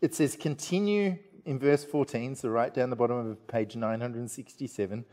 it 0.00 0.14
says, 0.14 0.36
continue 0.36 1.18
in 1.44 1.58
verse 1.58 1.84
14, 1.84 2.36
so 2.36 2.48
right 2.48 2.72
down 2.72 2.90
the 2.90 2.96
bottom 2.96 3.30
of 3.30 3.46
page 3.46 3.76
967. 3.76 5.04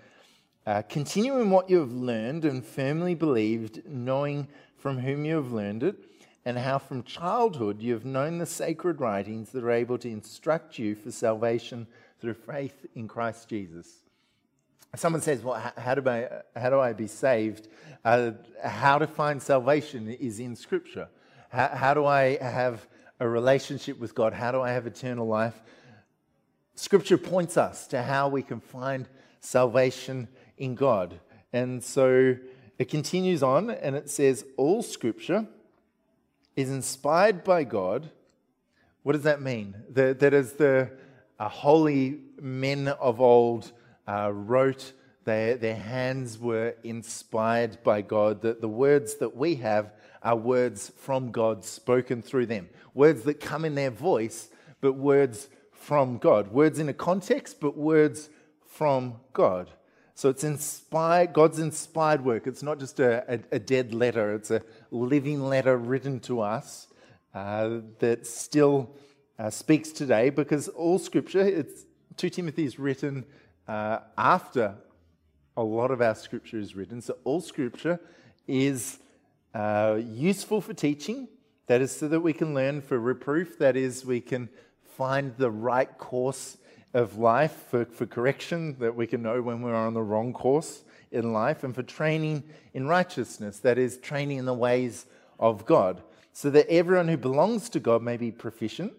Uh, 0.65 0.81
continue 0.83 1.39
in 1.39 1.49
what 1.49 1.69
you 1.69 1.79
have 1.79 1.91
learned 1.91 2.45
and 2.45 2.65
firmly 2.65 3.15
believed, 3.15 3.81
knowing 3.87 4.47
from 4.77 4.99
whom 4.99 5.25
you 5.25 5.35
have 5.35 5.51
learned 5.51 5.83
it, 5.83 5.95
and 6.45 6.57
how 6.57 6.77
from 6.77 7.03
childhood 7.03 7.81
you 7.81 7.93
have 7.93 8.05
known 8.05 8.37
the 8.37 8.45
sacred 8.45 8.99
writings 8.99 9.49
that 9.51 9.63
are 9.63 9.71
able 9.71 9.97
to 9.97 10.09
instruct 10.09 10.77
you 10.77 10.95
for 10.95 11.11
salvation 11.11 11.87
through 12.19 12.33
faith 12.33 12.85
in 12.95 13.07
Christ 13.07 13.49
Jesus 13.49 14.03
someone 14.95 15.21
says, 15.21 15.43
Well, 15.43 15.59
how 15.77 15.95
do 15.95 16.09
I, 16.09 16.29
how 16.55 16.69
do 16.69 16.79
I 16.79 16.93
be 16.93 17.07
saved? 17.07 17.67
Uh, 18.05 18.31
how 18.63 18.97
to 18.97 19.07
find 19.07 19.41
salvation 19.41 20.09
is 20.09 20.39
in 20.39 20.55
Scripture. 20.55 21.09
How, 21.49 21.69
how 21.69 21.93
do 21.93 22.05
I 22.05 22.37
have 22.41 22.87
a 23.19 23.27
relationship 23.27 23.99
with 23.99 24.13
God? 24.13 24.33
How 24.33 24.51
do 24.51 24.61
I 24.61 24.71
have 24.71 24.87
eternal 24.87 25.27
life? 25.27 25.59
Scripture 26.75 27.17
points 27.17 27.55
us 27.55 27.87
to 27.87 28.01
how 28.01 28.27
we 28.27 28.41
can 28.41 28.59
find 28.59 29.07
salvation 29.39 30.27
in 30.57 30.75
God. 30.75 31.19
And 31.51 31.83
so 31.83 32.35
it 32.77 32.89
continues 32.89 33.43
on 33.43 33.69
and 33.69 33.95
it 33.95 34.09
says, 34.09 34.45
All 34.57 34.81
Scripture 34.81 35.47
is 36.55 36.69
inspired 36.69 37.43
by 37.43 37.63
God. 37.63 38.09
What 39.03 39.13
does 39.13 39.23
that 39.23 39.41
mean? 39.41 39.75
That, 39.89 40.19
that 40.19 40.33
is 40.33 40.53
the 40.53 40.91
uh, 41.39 41.49
holy 41.49 42.19
men 42.41 42.87
of 42.87 43.19
old 43.19 43.71
uh, 44.07 44.31
wrote, 44.33 44.93
their, 45.25 45.55
their 45.55 45.75
hands 45.75 46.37
were 46.37 46.75
inspired 46.83 47.83
by 47.83 48.01
God, 48.01 48.41
that 48.41 48.61
the 48.61 48.67
words 48.67 49.15
that 49.15 49.35
we 49.35 49.55
have 49.55 49.93
are 50.21 50.35
words 50.35 50.91
from 50.97 51.31
God 51.31 51.63
spoken 51.63 52.21
through 52.21 52.45
them. 52.47 52.69
Words 52.93 53.23
that 53.23 53.39
come 53.39 53.65
in 53.65 53.75
their 53.75 53.89
voice, 53.91 54.49
but 54.81 54.93
words 54.93 55.49
from 55.71 56.17
God. 56.17 56.51
Words 56.51 56.79
in 56.79 56.89
a 56.89 56.93
context, 56.93 57.59
but 57.59 57.77
words 57.77 58.29
from 58.65 59.15
God. 59.33 59.69
So 60.15 60.29
it's 60.29 60.43
inspired, 60.43 61.33
God's 61.33 61.59
inspired 61.59 62.23
work. 62.23 62.45
It's 62.45 62.61
not 62.61 62.79
just 62.79 62.99
a, 62.99 63.23
a, 63.33 63.39
a 63.53 63.59
dead 63.59 63.93
letter, 63.93 64.35
it's 64.35 64.51
a 64.51 64.61
living 64.91 65.43
letter 65.43 65.75
written 65.77 66.19
to 66.21 66.41
us 66.41 66.87
uh, 67.33 67.79
that 67.99 68.27
still 68.27 68.95
uh, 69.39 69.49
speaks 69.49 69.91
today 69.91 70.29
because 70.29 70.67
all 70.67 70.99
scripture, 70.99 71.41
it's, 71.41 71.85
2 72.17 72.29
Timothy 72.29 72.65
is 72.65 72.77
written 72.77 73.25
uh, 73.67 73.99
after 74.17 74.75
a 75.57 75.63
lot 75.63 75.89
of 75.89 76.01
our 76.01 76.15
scripture 76.15 76.59
is 76.59 76.75
written. 76.75 77.01
So, 77.01 77.17
all 77.23 77.41
scripture 77.41 77.99
is 78.47 78.99
uh, 79.53 79.99
useful 79.99 80.61
for 80.61 80.73
teaching, 80.73 81.27
that 81.67 81.81
is, 81.81 81.95
so 81.95 82.07
that 82.07 82.19
we 82.19 82.33
can 82.33 82.53
learn 82.53 82.81
for 82.81 82.99
reproof, 82.99 83.57
that 83.59 83.75
is, 83.75 84.05
we 84.05 84.21
can 84.21 84.49
find 84.97 85.35
the 85.37 85.49
right 85.49 85.97
course 85.97 86.57
of 86.93 87.17
life, 87.17 87.65
for, 87.69 87.85
for 87.85 88.05
correction, 88.05 88.77
that 88.79 88.95
we 88.95 89.07
can 89.07 89.21
know 89.21 89.41
when 89.41 89.61
we're 89.61 89.75
on 89.75 89.93
the 89.93 90.01
wrong 90.01 90.33
course 90.33 90.83
in 91.11 91.33
life, 91.33 91.63
and 91.63 91.73
for 91.73 91.83
training 91.83 92.43
in 92.73 92.87
righteousness, 92.87 93.59
that 93.59 93.77
is, 93.77 93.97
training 93.97 94.37
in 94.37 94.45
the 94.45 94.53
ways 94.53 95.05
of 95.39 95.65
God, 95.65 96.01
so 96.31 96.49
that 96.49 96.67
everyone 96.69 97.07
who 97.07 97.17
belongs 97.17 97.69
to 97.69 97.79
God 97.79 98.01
may 98.01 98.17
be 98.17 98.31
proficient 98.31 98.93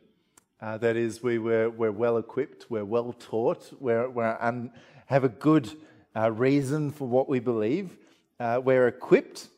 uh, 0.64 0.78
that 0.78 0.96
is, 0.96 1.22
we 1.22 1.38
were, 1.38 1.68
we're 1.68 1.92
well 1.92 2.16
equipped, 2.16 2.64
we're 2.70 2.86
well 2.86 3.12
taught, 3.12 3.70
we're, 3.80 4.08
we're 4.08 4.38
un, 4.40 4.70
have 5.06 5.22
a 5.22 5.28
good 5.28 5.70
uh, 6.16 6.30
reason 6.32 6.90
for 6.90 7.06
what 7.06 7.28
we 7.28 7.38
believe. 7.38 7.98
Uh, 8.40 8.62
we're 8.64 8.88
equipped 8.88 9.48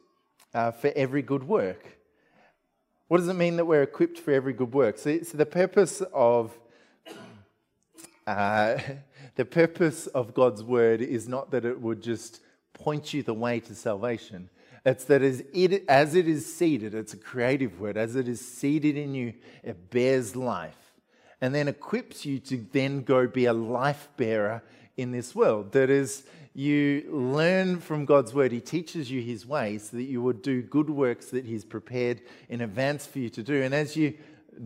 uh, 0.52 0.72
for 0.72 0.92
every 0.96 1.22
good 1.22 1.44
work. 1.44 1.96
What 3.06 3.18
does 3.18 3.28
it 3.28 3.34
mean 3.34 3.56
that 3.56 3.66
we're 3.66 3.84
equipped 3.84 4.18
for 4.18 4.32
every 4.32 4.52
good 4.52 4.74
work? 4.74 4.98
So, 4.98 5.22
so 5.22 5.38
the 5.38 5.46
purpose 5.46 6.02
of 6.12 6.58
uh, 8.26 8.78
the 9.36 9.44
purpose 9.44 10.06
of 10.08 10.34
God's 10.34 10.62
word 10.62 11.00
is 11.00 11.28
not 11.28 11.50
that 11.50 11.64
it 11.64 11.80
would 11.80 12.02
just 12.02 12.40
point 12.74 13.14
you 13.14 13.22
the 13.22 13.34
way 13.34 13.60
to 13.60 13.74
salvation. 13.74 14.50
It's 14.84 15.04
that 15.04 15.22
as 15.22 15.42
it, 15.52 15.84
as 15.88 16.14
it 16.14 16.28
is 16.28 16.52
seeded, 16.52 16.94
it's 16.94 17.14
a 17.14 17.16
creative 17.16 17.80
word, 17.80 17.96
as 17.96 18.14
it 18.14 18.28
is 18.28 18.40
seeded 18.40 18.96
in 18.96 19.14
you, 19.14 19.34
it 19.64 19.90
bears 19.90 20.36
life 20.36 20.86
and 21.40 21.54
then 21.54 21.68
equips 21.68 22.24
you 22.24 22.38
to 22.38 22.64
then 22.72 23.02
go 23.02 23.26
be 23.26 23.44
a 23.44 23.52
life 23.52 24.08
bearer 24.16 24.62
in 24.96 25.12
this 25.12 25.34
world. 25.34 25.72
That 25.72 25.90
is, 25.90 26.24
you 26.54 27.06
learn 27.10 27.80
from 27.80 28.04
God's 28.04 28.32
word. 28.32 28.52
He 28.52 28.60
teaches 28.60 29.10
you 29.10 29.20
his 29.20 29.46
ways 29.46 29.90
so 29.90 29.98
that 29.98 30.04
you 30.04 30.22
would 30.22 30.42
do 30.42 30.62
good 30.62 30.88
works 30.88 31.26
that 31.26 31.44
he's 31.44 31.64
prepared 31.64 32.22
in 32.48 32.62
advance 32.62 33.06
for 33.06 33.18
you 33.18 33.28
to 33.30 33.42
do. 33.42 33.62
And 33.62 33.74
as 33.74 33.96
you 33.96 34.14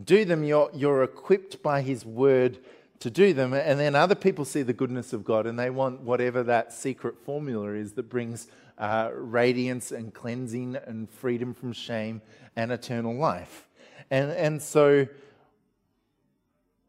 do 0.04 0.24
them, 0.24 0.44
you're, 0.44 0.70
you're 0.72 1.02
equipped 1.02 1.62
by 1.62 1.82
his 1.82 2.06
word 2.06 2.58
to 3.00 3.10
do 3.10 3.32
them. 3.32 3.52
And 3.52 3.80
then 3.80 3.94
other 3.94 4.14
people 4.14 4.44
see 4.44 4.62
the 4.62 4.72
goodness 4.72 5.12
of 5.12 5.24
God 5.24 5.46
and 5.46 5.58
they 5.58 5.70
want 5.70 6.00
whatever 6.00 6.42
that 6.44 6.72
secret 6.72 7.18
formula 7.24 7.72
is 7.72 7.92
that 7.94 8.08
brings 8.08 8.46
uh, 8.78 9.10
radiance 9.12 9.90
and 9.90 10.14
cleansing 10.14 10.76
and 10.76 11.10
freedom 11.10 11.52
from 11.52 11.72
shame 11.72 12.22
and 12.56 12.70
eternal 12.70 13.14
life. 13.14 13.68
And, 14.10 14.30
and 14.32 14.62
so 14.62 15.06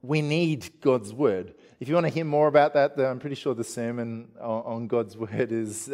we 0.02 0.22
need 0.22 0.82
God's 0.82 1.14
word. 1.14 1.54
If 1.80 1.88
you 1.88 1.96
want 1.96 2.08
to 2.08 2.14
hear 2.14 2.26
more 2.26 2.48
about 2.48 2.74
that, 2.74 3.00
I'm 3.00 3.20
pretty 3.20 3.36
sure 3.36 3.54
the 3.54 3.64
sermon 3.64 4.30
on 4.40 4.88
God's 4.88 5.18
word 5.18 5.52
is 5.52 5.90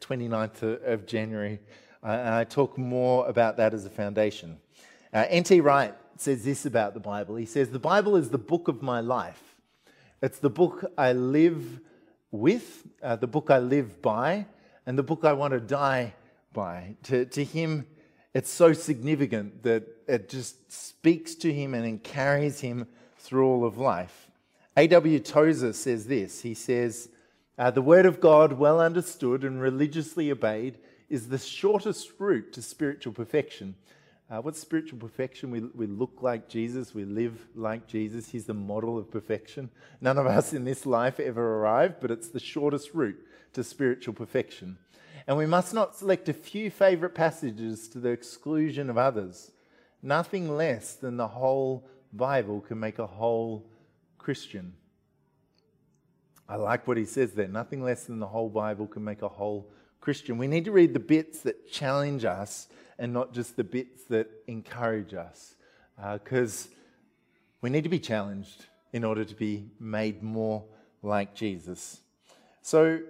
29th 0.00 0.84
of 0.84 1.06
January. 1.06 1.60
And 2.02 2.34
I 2.34 2.44
talk 2.44 2.76
more 2.76 3.28
about 3.28 3.56
that 3.58 3.74
as 3.74 3.84
a 3.84 3.90
foundation. 3.90 4.58
Uh, 5.12 5.26
N.T. 5.28 5.60
Wright 5.60 5.94
says 6.16 6.44
this 6.44 6.66
about 6.66 6.94
the 6.94 7.00
Bible. 7.00 7.36
He 7.36 7.46
says, 7.46 7.70
The 7.70 7.78
Bible 7.78 8.16
is 8.16 8.30
the 8.30 8.38
book 8.38 8.68
of 8.68 8.82
my 8.82 9.00
life. 9.00 9.49
It's 10.22 10.38
the 10.38 10.50
book 10.50 10.84
I 10.98 11.12
live 11.12 11.80
with, 12.30 12.86
uh, 13.02 13.16
the 13.16 13.26
book 13.26 13.50
I 13.50 13.58
live 13.58 14.02
by, 14.02 14.46
and 14.84 14.98
the 14.98 15.02
book 15.02 15.24
I 15.24 15.32
want 15.32 15.52
to 15.52 15.60
die 15.60 16.14
by. 16.52 16.96
To, 17.04 17.24
to 17.24 17.44
him, 17.44 17.86
it's 18.34 18.50
so 18.50 18.72
significant 18.74 19.62
that 19.62 19.84
it 20.06 20.28
just 20.28 20.70
speaks 20.70 21.34
to 21.36 21.52
him 21.52 21.72
and 21.72 22.02
carries 22.02 22.60
him 22.60 22.86
through 23.18 23.46
all 23.46 23.64
of 23.64 23.78
life. 23.78 24.30
A.W. 24.76 25.20
Tozer 25.20 25.72
says 25.72 26.06
this 26.06 26.42
He 26.42 26.54
says, 26.54 27.08
uh, 27.58 27.70
The 27.70 27.82
Word 27.82 28.04
of 28.04 28.20
God, 28.20 28.52
well 28.52 28.80
understood 28.80 29.42
and 29.42 29.60
religiously 29.60 30.30
obeyed, 30.30 30.78
is 31.08 31.28
the 31.28 31.38
shortest 31.38 32.12
route 32.18 32.52
to 32.52 32.62
spiritual 32.62 33.12
perfection. 33.12 33.74
Uh, 34.30 34.40
what's 34.40 34.60
spiritual 34.60 34.96
perfection? 34.96 35.50
We, 35.50 35.60
we 35.74 35.88
look 35.88 36.18
like 36.20 36.48
Jesus, 36.48 36.94
we 36.94 37.04
live 37.04 37.48
like 37.56 37.88
Jesus. 37.88 38.28
He's 38.28 38.44
the 38.44 38.54
model 38.54 38.96
of 38.96 39.10
perfection. 39.10 39.70
None 40.00 40.18
of 40.18 40.26
us 40.26 40.52
in 40.52 40.64
this 40.64 40.86
life 40.86 41.18
ever 41.18 41.56
arrive, 41.56 42.00
but 42.00 42.12
it's 42.12 42.28
the 42.28 42.38
shortest 42.38 42.94
route 42.94 43.18
to 43.54 43.64
spiritual 43.64 44.14
perfection. 44.14 44.78
And 45.26 45.36
we 45.36 45.46
must 45.46 45.74
not 45.74 45.96
select 45.96 46.28
a 46.28 46.32
few 46.32 46.70
favorite 46.70 47.14
passages 47.14 47.88
to 47.88 47.98
the 47.98 48.10
exclusion 48.10 48.88
of 48.88 48.96
others. 48.96 49.50
Nothing 50.00 50.56
less 50.56 50.94
than 50.94 51.16
the 51.16 51.28
whole 51.28 51.88
Bible 52.12 52.60
can 52.60 52.78
make 52.78 53.00
a 53.00 53.08
whole 53.08 53.66
Christian. 54.16 54.74
I 56.48 56.54
like 56.54 56.86
what 56.86 56.96
he 56.96 57.04
says 57.04 57.32
there. 57.32 57.48
Nothing 57.48 57.82
less 57.82 58.04
than 58.04 58.20
the 58.20 58.28
whole 58.28 58.48
Bible 58.48 58.86
can 58.86 59.02
make 59.02 59.22
a 59.22 59.28
whole 59.28 59.72
Christian. 60.00 60.38
We 60.38 60.46
need 60.46 60.64
to 60.64 60.72
read 60.72 60.94
the 60.94 61.00
bits 61.00 61.40
that 61.40 61.70
challenge 61.70 62.24
us 62.24 62.68
and 62.98 63.12
not 63.12 63.32
just 63.32 63.56
the 63.56 63.64
bits 63.64 64.04
that 64.04 64.30
encourage 64.46 65.14
us. 65.14 65.54
Because 66.12 66.66
uh, 66.66 66.74
we 67.62 67.70
need 67.70 67.84
to 67.84 67.90
be 67.90 67.98
challenged 67.98 68.66
in 68.92 69.04
order 69.04 69.24
to 69.24 69.34
be 69.34 69.70
made 69.78 70.22
more 70.22 70.64
like 71.02 71.34
Jesus. 71.34 72.00
So, 72.62 73.00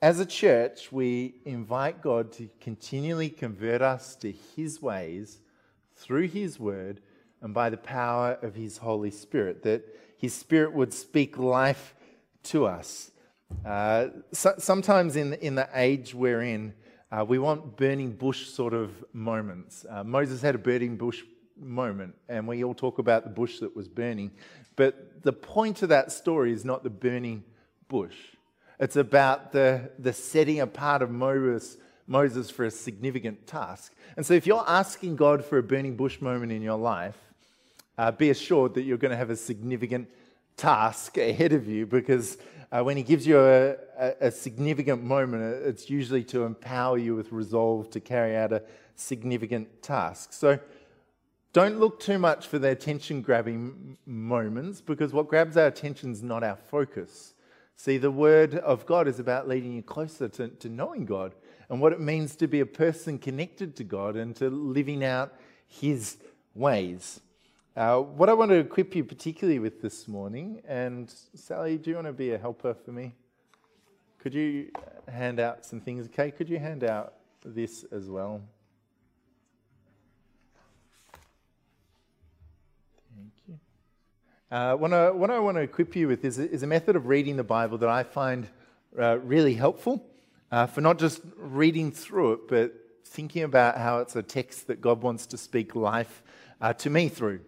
as 0.00 0.18
a 0.18 0.26
church, 0.26 0.90
we 0.90 1.36
invite 1.44 2.02
God 2.02 2.32
to 2.32 2.48
continually 2.60 3.28
convert 3.28 3.82
us 3.82 4.16
to 4.16 4.32
His 4.32 4.82
ways 4.82 5.38
through 5.94 6.26
His 6.28 6.58
word 6.58 7.00
and 7.40 7.54
by 7.54 7.70
the 7.70 7.76
power 7.76 8.38
of 8.42 8.56
His 8.56 8.78
Holy 8.78 9.12
Spirit, 9.12 9.62
that 9.62 9.84
His 10.16 10.34
Spirit 10.34 10.72
would 10.72 10.92
speak 10.92 11.38
life 11.38 11.94
to 12.44 12.66
us. 12.66 13.11
Uh, 13.64 14.08
so, 14.32 14.54
sometimes 14.58 15.16
in, 15.16 15.34
in 15.34 15.54
the 15.54 15.68
age 15.74 16.14
we're 16.14 16.42
in, 16.42 16.74
uh, 17.10 17.24
we 17.24 17.38
want 17.38 17.76
burning 17.76 18.12
bush 18.12 18.48
sort 18.48 18.74
of 18.74 19.04
moments. 19.12 19.86
Uh, 19.88 20.02
Moses 20.02 20.40
had 20.42 20.54
a 20.54 20.58
burning 20.58 20.96
bush 20.96 21.22
moment, 21.56 22.14
and 22.28 22.48
we 22.48 22.64
all 22.64 22.74
talk 22.74 22.98
about 22.98 23.24
the 23.24 23.30
bush 23.30 23.60
that 23.60 23.76
was 23.76 23.86
burning. 23.86 24.30
But 24.76 25.22
the 25.22 25.32
point 25.32 25.82
of 25.82 25.90
that 25.90 26.10
story 26.10 26.52
is 26.52 26.64
not 26.64 26.82
the 26.82 26.90
burning 26.90 27.44
bush, 27.88 28.16
it's 28.80 28.96
about 28.96 29.52
the, 29.52 29.90
the 29.98 30.12
setting 30.12 30.60
apart 30.60 31.02
of 31.02 31.10
Moses, 31.10 31.76
Moses 32.06 32.50
for 32.50 32.64
a 32.64 32.70
significant 32.70 33.46
task. 33.46 33.94
And 34.16 34.26
so, 34.26 34.34
if 34.34 34.46
you're 34.46 34.64
asking 34.66 35.16
God 35.16 35.44
for 35.44 35.58
a 35.58 35.62
burning 35.62 35.96
bush 35.96 36.20
moment 36.20 36.50
in 36.50 36.62
your 36.62 36.78
life, 36.78 37.16
uh, 37.96 38.10
be 38.10 38.30
assured 38.30 38.74
that 38.74 38.82
you're 38.82 38.98
going 38.98 39.10
to 39.10 39.16
have 39.16 39.30
a 39.30 39.36
significant 39.36 40.08
task 40.56 41.18
ahead 41.18 41.52
of 41.52 41.66
you 41.68 41.86
because 41.86 42.38
uh, 42.72 42.82
when 42.82 42.96
he 42.96 43.02
gives 43.02 43.26
you 43.26 43.38
a, 43.38 43.76
a, 43.98 44.14
a, 44.22 44.30
significant 44.30 45.04
moment, 45.04 45.42
uh, 45.42 45.68
it's 45.68 45.90
usually 45.90 46.24
to 46.24 46.44
empower 46.44 46.96
you 46.96 47.14
with 47.14 47.30
resolve 47.30 47.90
to 47.90 48.00
carry 48.00 48.34
out 48.34 48.50
a 48.50 48.62
significant 48.96 49.82
task. 49.82 50.32
So 50.32 50.58
don't 51.52 51.78
look 51.78 52.00
too 52.00 52.18
much 52.18 52.46
for 52.46 52.58
the 52.58 52.70
attention 52.70 53.20
grabbing 53.20 53.98
moments 54.06 54.80
because 54.80 55.12
what 55.12 55.28
grabs 55.28 55.58
our 55.58 55.66
attention 55.66 56.12
is 56.12 56.22
not 56.22 56.42
our 56.42 56.56
focus. 56.56 57.34
See, 57.76 57.98
the 57.98 58.10
Word 58.10 58.54
of 58.54 58.86
God 58.86 59.06
is 59.06 59.18
about 59.18 59.48
leading 59.48 59.74
you 59.74 59.82
closer 59.82 60.28
to, 60.28 60.48
to 60.48 60.68
knowing 60.70 61.04
God 61.04 61.34
and 61.68 61.78
what 61.78 61.92
it 61.92 62.00
means 62.00 62.36
to 62.36 62.46
be 62.46 62.60
a 62.60 62.66
person 62.66 63.18
connected 63.18 63.76
to 63.76 63.84
God 63.84 64.16
and 64.16 64.34
to 64.36 64.48
living 64.48 65.04
out 65.04 65.34
His 65.66 66.16
ways. 66.54 67.20
Uh, 67.74 68.00
what 68.00 68.28
I 68.28 68.34
want 68.34 68.50
to 68.50 68.58
equip 68.58 68.94
you 68.94 69.02
particularly 69.02 69.58
with 69.58 69.80
this 69.80 70.06
morning, 70.06 70.60
and 70.68 71.10
Sally, 71.34 71.78
do 71.78 71.88
you 71.88 71.96
want 71.96 72.06
to 72.06 72.12
be 72.12 72.32
a 72.32 72.38
helper 72.38 72.74
for 72.74 72.92
me? 72.92 73.14
Could 74.18 74.34
you 74.34 74.70
hand 75.08 75.40
out 75.40 75.64
some 75.64 75.80
things? 75.80 76.04
Okay, 76.08 76.30
could 76.30 76.50
you 76.50 76.58
hand 76.58 76.84
out 76.84 77.14
this 77.42 77.84
as 77.84 78.10
well? 78.10 78.42
Thank 83.16 83.32
you. 83.48 83.58
Uh, 84.50 84.76
what, 84.76 84.92
I, 84.92 85.10
what 85.10 85.30
I 85.30 85.38
want 85.38 85.56
to 85.56 85.62
equip 85.62 85.96
you 85.96 86.08
with 86.08 86.26
is, 86.26 86.38
is 86.38 86.62
a 86.62 86.66
method 86.66 86.94
of 86.94 87.06
reading 87.06 87.38
the 87.38 87.42
Bible 87.42 87.78
that 87.78 87.88
I 87.88 88.02
find 88.02 88.48
uh, 88.98 89.16
really 89.20 89.54
helpful 89.54 90.04
uh, 90.50 90.66
for 90.66 90.82
not 90.82 90.98
just 90.98 91.22
reading 91.36 91.90
through 91.90 92.34
it, 92.34 92.48
but 92.48 92.74
thinking 93.06 93.44
about 93.44 93.78
how 93.78 94.00
it's 94.00 94.14
a 94.14 94.22
text 94.22 94.66
that 94.66 94.82
God 94.82 95.00
wants 95.00 95.24
to 95.28 95.38
speak 95.38 95.74
life 95.74 96.22
uh, 96.60 96.74
to 96.74 96.90
me 96.90 97.08
through. 97.08 97.40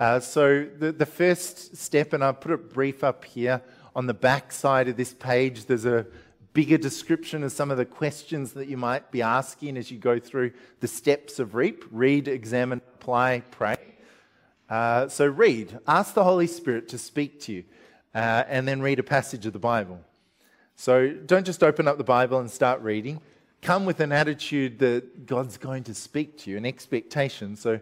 Uh, 0.00 0.18
so, 0.18 0.66
the, 0.78 0.90
the 0.90 1.06
first 1.06 1.76
step, 1.76 2.12
and 2.12 2.24
I'll 2.24 2.34
put 2.34 2.50
it 2.50 2.72
brief 2.72 3.04
up 3.04 3.24
here 3.24 3.62
on 3.94 4.06
the 4.06 4.14
back 4.14 4.50
side 4.50 4.88
of 4.88 4.96
this 4.96 5.14
page, 5.14 5.66
there's 5.66 5.84
a 5.84 6.04
bigger 6.52 6.76
description 6.76 7.44
of 7.44 7.52
some 7.52 7.70
of 7.70 7.76
the 7.76 7.84
questions 7.84 8.52
that 8.54 8.66
you 8.66 8.76
might 8.76 9.12
be 9.12 9.22
asking 9.22 9.76
as 9.76 9.92
you 9.92 9.98
go 9.98 10.18
through 10.18 10.52
the 10.80 10.88
steps 10.88 11.38
of 11.38 11.54
REAP 11.54 11.84
read, 11.92 12.26
examine, 12.26 12.80
apply, 12.94 13.42
pray. 13.52 13.76
Uh, 14.68 15.06
so, 15.06 15.26
read, 15.26 15.78
ask 15.86 16.14
the 16.14 16.24
Holy 16.24 16.48
Spirit 16.48 16.88
to 16.88 16.98
speak 16.98 17.38
to 17.42 17.52
you, 17.52 17.64
uh, 18.16 18.42
and 18.48 18.66
then 18.66 18.82
read 18.82 18.98
a 18.98 19.04
passage 19.04 19.46
of 19.46 19.52
the 19.52 19.60
Bible. 19.60 20.00
So, 20.74 21.10
don't 21.10 21.46
just 21.46 21.62
open 21.62 21.86
up 21.86 21.98
the 21.98 22.04
Bible 22.04 22.40
and 22.40 22.50
start 22.50 22.80
reading. 22.80 23.20
Come 23.62 23.84
with 23.86 24.00
an 24.00 24.10
attitude 24.10 24.80
that 24.80 25.26
God's 25.26 25.56
going 25.56 25.84
to 25.84 25.94
speak 25.94 26.36
to 26.38 26.50
you, 26.50 26.56
an 26.56 26.66
expectation. 26.66 27.54
So, 27.54 27.78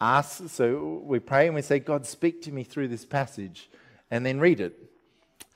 ask, 0.00 0.48
so 0.48 1.02
we 1.04 1.18
pray 1.18 1.46
and 1.46 1.54
we 1.54 1.62
say, 1.62 1.78
God, 1.78 2.06
speak 2.06 2.42
to 2.42 2.52
me 2.52 2.64
through 2.64 2.88
this 2.88 3.04
passage, 3.04 3.70
and 4.10 4.24
then 4.24 4.40
read 4.40 4.60
it 4.60 4.76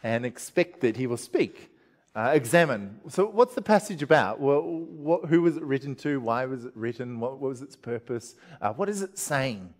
and 0.02 0.26
expect 0.26 0.80
that 0.80 0.96
He 0.96 1.06
will 1.06 1.16
speak. 1.16 1.70
Uh, 2.16 2.30
examine. 2.32 3.00
So, 3.08 3.26
what's 3.26 3.56
the 3.56 3.62
passage 3.62 4.00
about? 4.00 4.38
Well, 4.38 4.62
what, 4.62 5.24
who 5.24 5.42
was 5.42 5.56
it 5.56 5.64
written 5.64 5.96
to? 5.96 6.20
Why 6.20 6.44
was 6.44 6.64
it 6.64 6.76
written? 6.76 7.18
What, 7.18 7.40
what 7.40 7.48
was 7.48 7.60
its 7.62 7.74
purpose? 7.74 8.36
Uh, 8.60 8.72
what 8.72 8.88
is 8.88 9.02
it 9.02 9.18
saying? 9.18 9.74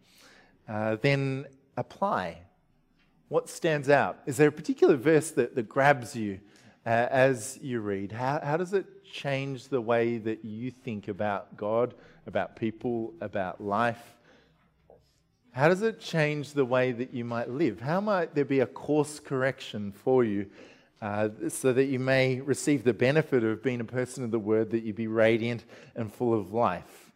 Uh, 0.69 0.97
then 1.01 1.47
apply. 1.77 2.39
What 3.29 3.49
stands 3.49 3.89
out? 3.89 4.19
Is 4.27 4.37
there 4.37 4.49
a 4.49 4.53
particular 4.53 4.97
verse 4.97 5.31
that, 5.33 5.55
that 5.55 5.69
grabs 5.69 6.17
you 6.17 6.41
uh, 6.85 6.89
as 6.89 7.59
you 7.63 7.81
read? 7.81 8.11
How, 8.11 8.41
how 8.43 8.57
does 8.57 8.73
it 8.73 9.05
change 9.05 9.69
the 9.69 9.81
way 9.81 10.19
that 10.19 10.45
you 10.45 10.71
think 10.71 11.07
about 11.07 11.57
God, 11.57 11.95
about 12.27 12.57
people, 12.57 13.15
about 13.21 13.63
life? 13.63 14.14
How 15.55 15.69
does 15.69 15.83
it 15.83 16.01
change 16.01 16.53
the 16.53 16.65
way 16.65 16.91
that 16.91 17.15
you 17.15 17.25
might 17.25 17.49
live? 17.49 17.81
How 17.81 18.01
might 18.01 18.35
there 18.35 18.45
be 18.45 18.59
a 18.59 18.67
course 18.67 19.21
correction 19.21 19.93
for 19.93 20.25
you 20.25 20.47
uh, 21.01 21.29
so 21.49 21.73
that 21.73 21.85
you 21.85 22.01
may 22.01 22.41
receive 22.41 22.83
the 22.83 22.93
benefit 22.93 23.45
of 23.45 23.63
being 23.63 23.81
a 23.81 23.85
person 23.85 24.25
of 24.25 24.33
the 24.33 24.39
word, 24.41 24.71
that 24.73 24.83
you 24.83 24.93
be 24.93 25.07
radiant 25.07 25.65
and 25.95 26.13
full 26.13 26.35
of 26.35 26.53
life? 26.53 27.13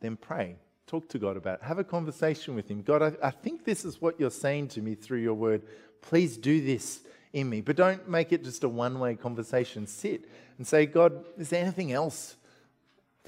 Then 0.00 0.16
pray. 0.16 0.56
Talk 0.86 1.08
to 1.08 1.18
God 1.18 1.38
about 1.38 1.60
it. 1.62 1.64
Have 1.64 1.78
a 1.78 1.84
conversation 1.84 2.54
with 2.54 2.70
Him. 2.70 2.82
God, 2.82 3.02
I, 3.02 3.12
I 3.26 3.30
think 3.30 3.64
this 3.64 3.86
is 3.86 3.98
what 3.98 4.20
you're 4.20 4.30
saying 4.30 4.68
to 4.68 4.82
me 4.82 4.94
through 4.94 5.20
your 5.20 5.32
word. 5.32 5.62
Please 6.02 6.36
do 6.36 6.60
this 6.60 7.00
in 7.32 7.48
me. 7.48 7.62
But 7.62 7.76
don't 7.76 8.06
make 8.06 8.30
it 8.30 8.44
just 8.44 8.62
a 8.62 8.68
one 8.68 8.98
way 8.98 9.14
conversation. 9.14 9.86
Sit 9.86 10.28
and 10.58 10.66
say, 10.66 10.84
God, 10.84 11.24
is 11.38 11.48
there 11.48 11.62
anything 11.62 11.92
else 11.92 12.36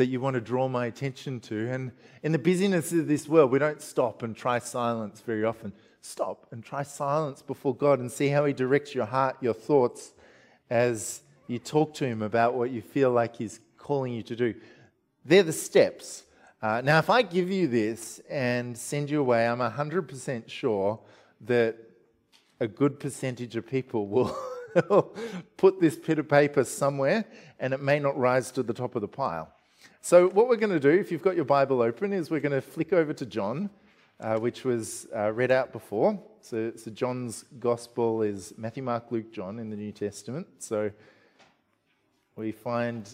that 0.01 0.07
you 0.07 0.19
want 0.19 0.33
to 0.33 0.41
draw 0.41 0.67
my 0.67 0.87
attention 0.87 1.39
to. 1.39 1.71
And 1.71 1.93
in 2.23 2.33
the 2.33 2.39
busyness 2.39 2.91
of 2.91 3.07
this 3.07 3.29
world, 3.29 3.51
we 3.51 3.59
don't 3.59 3.83
stop 3.83 4.23
and 4.23 4.35
try 4.35 4.59
silence 4.59 5.21
very 5.21 5.45
often. 5.45 5.75
Stop 6.01 6.47
and 6.53 6.65
try 6.65 6.85
silence 6.85 7.43
before 7.43 7.77
God 7.77 7.99
and 7.99 8.11
see 8.11 8.29
how 8.29 8.47
He 8.47 8.55
directs 8.55 8.95
your 8.95 9.05
heart, 9.05 9.37
your 9.43 9.53
thoughts, 9.53 10.15
as 10.71 11.21
you 11.49 11.59
talk 11.59 11.93
to 11.97 12.07
Him 12.07 12.23
about 12.23 12.55
what 12.55 12.71
you 12.71 12.81
feel 12.81 13.11
like 13.11 13.37
He's 13.37 13.61
calling 13.77 14.15
you 14.15 14.23
to 14.23 14.35
do. 14.35 14.55
They're 15.27 15.43
the 15.43 15.53
steps. 15.53 16.25
Uh, 16.63 16.81
now, 16.83 16.99
if 16.99 17.11
I 17.11 17.21
give 17.21 17.51
you 17.51 17.69
this 17.69 18.23
and 18.31 18.79
send 18.79 19.11
you 19.11 19.21
away, 19.21 19.47
I'm 19.47 19.59
100% 19.59 20.49
sure 20.49 20.99
that 21.43 21.77
a 22.59 22.67
good 22.67 22.99
percentage 22.99 23.55
of 23.55 23.67
people 23.67 24.07
will 24.07 24.35
put 25.59 25.79
this 25.79 25.97
bit 25.97 26.19
of 26.19 26.27
paper 26.27 26.65
somewhere 26.65 27.27
and 27.59 27.75
it 27.75 27.83
may 27.83 27.99
not 27.99 28.17
rise 28.19 28.51
to 28.53 28.63
the 28.63 28.73
top 28.73 28.95
of 28.95 29.03
the 29.03 29.09
pile. 29.09 29.53
So, 30.03 30.29
what 30.31 30.49
we're 30.49 30.57
going 30.57 30.73
to 30.73 30.81
do, 30.81 30.91
if 30.91 31.13
you've 31.13 31.23
got 31.23 31.37
your 31.37 31.45
Bible 31.45 31.83
open, 31.83 32.13
is 32.13 32.31
we're 32.31 32.41
going 32.41 32.53
to 32.53 32.61
flick 32.61 32.93
over 32.93 33.13
to 33.13 33.27
John, 33.27 33.71
uh, 34.19 34.39
which 34.39 34.65
was 34.65 35.07
uh, 35.15 35.31
read 35.33 35.51
out 35.51 35.73
before. 35.73 36.19
So, 36.41 36.73
so, 36.77 36.91
John's 36.91 37.45
Gospel 37.59 38.23
is 38.23 38.55
Matthew, 38.57 38.83
Mark, 38.83 39.13
Luke, 39.13 39.33
John 39.33 39.59
in 39.59 39.69
the 39.71 39.77
New 39.77 39.93
Testament. 39.93 40.47
So, 40.59 40.91
we 42.37 42.51
find 42.51 43.09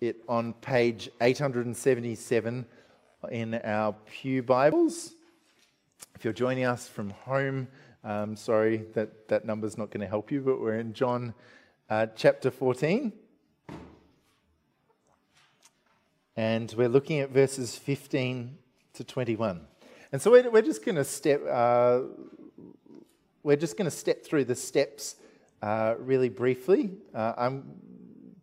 it 0.00 0.22
on 0.28 0.52
page 0.54 1.10
877 1.20 2.66
in 3.30 3.54
our 3.54 3.92
Pew 3.92 4.42
Bibles. 4.42 5.14
If 6.14 6.24
you're 6.24 6.32
joining 6.32 6.64
us 6.64 6.88
from 6.88 7.10
home, 7.10 7.68
um, 8.04 8.36
sorry 8.36 8.86
that 8.94 9.28
that 9.28 9.44
number's 9.44 9.76
not 9.76 9.90
going 9.90 10.00
to 10.00 10.06
help 10.06 10.30
you, 10.30 10.40
but 10.40 10.60
we're 10.60 10.78
in 10.78 10.92
John 10.92 11.34
uh, 11.90 12.06
chapter 12.16 12.50
14. 12.50 13.12
And 16.36 16.72
we're 16.76 16.88
looking 16.88 17.20
at 17.20 17.30
verses 17.30 17.76
15 17.76 18.58
to 18.94 19.04
21. 19.04 19.60
And 20.12 20.20
so 20.20 20.30
we're, 20.30 20.50
we're 20.50 20.62
just 20.62 20.84
going 20.84 20.96
to 20.96 21.04
step. 21.04 21.42
Uh, 21.50 22.00
we're 23.42 23.56
just 23.56 23.76
going 23.76 23.90
to 23.90 23.96
step 23.96 24.24
through 24.24 24.44
the 24.44 24.54
steps 24.54 25.16
uh, 25.62 25.94
really 25.98 26.28
briefly. 26.28 26.90
Uh, 27.14 27.50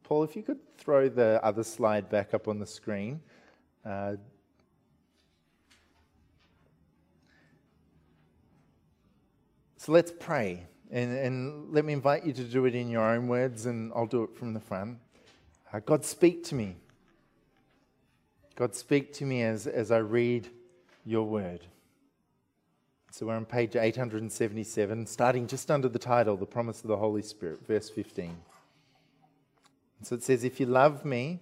Paul, 0.04 0.24
if 0.24 0.36
you 0.36 0.44
could 0.44 0.60
throw 0.78 1.08
the 1.08 1.40
other 1.44 1.64
slide 1.64 2.10
back 2.10 2.34
up 2.34 2.48
on 2.48 2.60
the 2.60 2.66
screen. 2.66 3.22
Uh, 3.86 4.16
so 9.78 9.92
let's 9.92 10.12
pray. 10.20 10.66
And, 10.92 11.18
and, 11.18 11.74
let 11.74 11.86
me 11.86 11.94
invite 11.94 12.24
you 12.24 12.34
to 12.34 12.44
do 12.44 12.66
it 12.66 12.76
in 12.76 12.90
your 12.90 13.02
own 13.02 13.28
words, 13.28 13.66
and 13.66 13.92
I'll 13.96 14.06
do 14.06 14.24
it 14.24 14.36
from 14.38 14.54
the 14.54 14.60
front. 14.60 15.00
Uh, 15.72 15.80
God, 15.80 16.06
speak 16.06 16.44
to 16.46 16.56
me. 16.56 16.76
God, 18.56 18.76
speak 18.76 19.14
to 19.14 19.26
me 19.26 19.42
as, 19.42 19.66
as 19.66 19.90
I 19.90 19.98
read 19.98 20.48
your 21.06 21.24
word. 21.24 21.62
So 23.10 23.26
we're 23.26 23.36
on 23.36 23.46
page 23.46 23.76
877, 23.76 25.08
starting 25.08 25.48
just 25.48 25.72
under 25.72 25.90
the 25.90 26.00
title, 26.00 26.38
The 26.38 26.46
Promise 26.46 26.82
of 26.82 26.88
the 26.88 26.98
Holy 26.98 27.24
Spirit, 27.24 27.66
verse 27.66 27.90
15. 27.90 28.38
So 30.04 30.16
it 30.16 30.24
says, 30.24 30.44
If 30.44 30.60
you 30.60 30.68
love 30.68 31.04
me, 31.04 31.40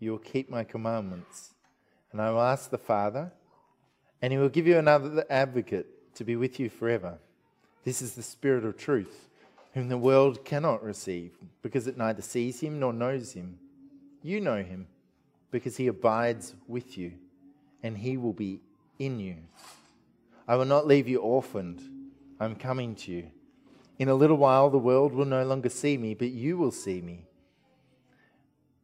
you 0.00 0.10
will 0.10 0.18
keep 0.18 0.50
my 0.50 0.64
commandments. 0.64 1.54
And 2.10 2.20
I 2.20 2.30
will 2.30 2.42
ask 2.42 2.70
the 2.70 2.78
Father, 2.78 3.32
and 4.20 4.32
he 4.32 4.38
will 4.38 4.48
give 4.48 4.66
you 4.66 4.78
another 4.78 5.24
advocate 5.30 6.14
to 6.16 6.24
be 6.24 6.34
with 6.34 6.58
you 6.58 6.68
forever. 6.68 7.18
This 7.84 8.02
is 8.02 8.14
the 8.14 8.22
Spirit 8.22 8.64
of 8.64 8.76
truth, 8.76 9.28
whom 9.74 9.88
the 9.88 9.98
world 9.98 10.44
cannot 10.44 10.82
receive, 10.82 11.32
because 11.62 11.86
it 11.86 11.96
neither 11.96 12.22
sees 12.22 12.60
him 12.60 12.80
nor 12.80 12.92
knows 12.92 13.32
him. 13.32 13.58
You 14.22 14.40
know 14.40 14.62
him, 14.62 14.88
because 15.50 15.76
he 15.76 15.86
abides 15.86 16.54
with 16.66 16.98
you, 16.98 17.12
and 17.82 17.96
he 17.98 18.16
will 18.16 18.32
be 18.32 18.60
in 18.98 19.20
you. 19.20 19.36
I 20.48 20.56
will 20.56 20.64
not 20.64 20.86
leave 20.86 21.08
you 21.08 21.18
orphaned. 21.18 21.82
I'm 22.38 22.56
coming 22.56 22.94
to 22.96 23.12
you. 23.12 23.30
In 23.98 24.08
a 24.08 24.14
little 24.14 24.36
while, 24.36 24.68
the 24.70 24.78
world 24.78 25.14
will 25.14 25.24
no 25.24 25.44
longer 25.44 25.70
see 25.70 25.96
me, 25.96 26.14
but 26.14 26.28
you 26.28 26.58
will 26.58 26.70
see 26.70 27.00
me. 27.00 27.26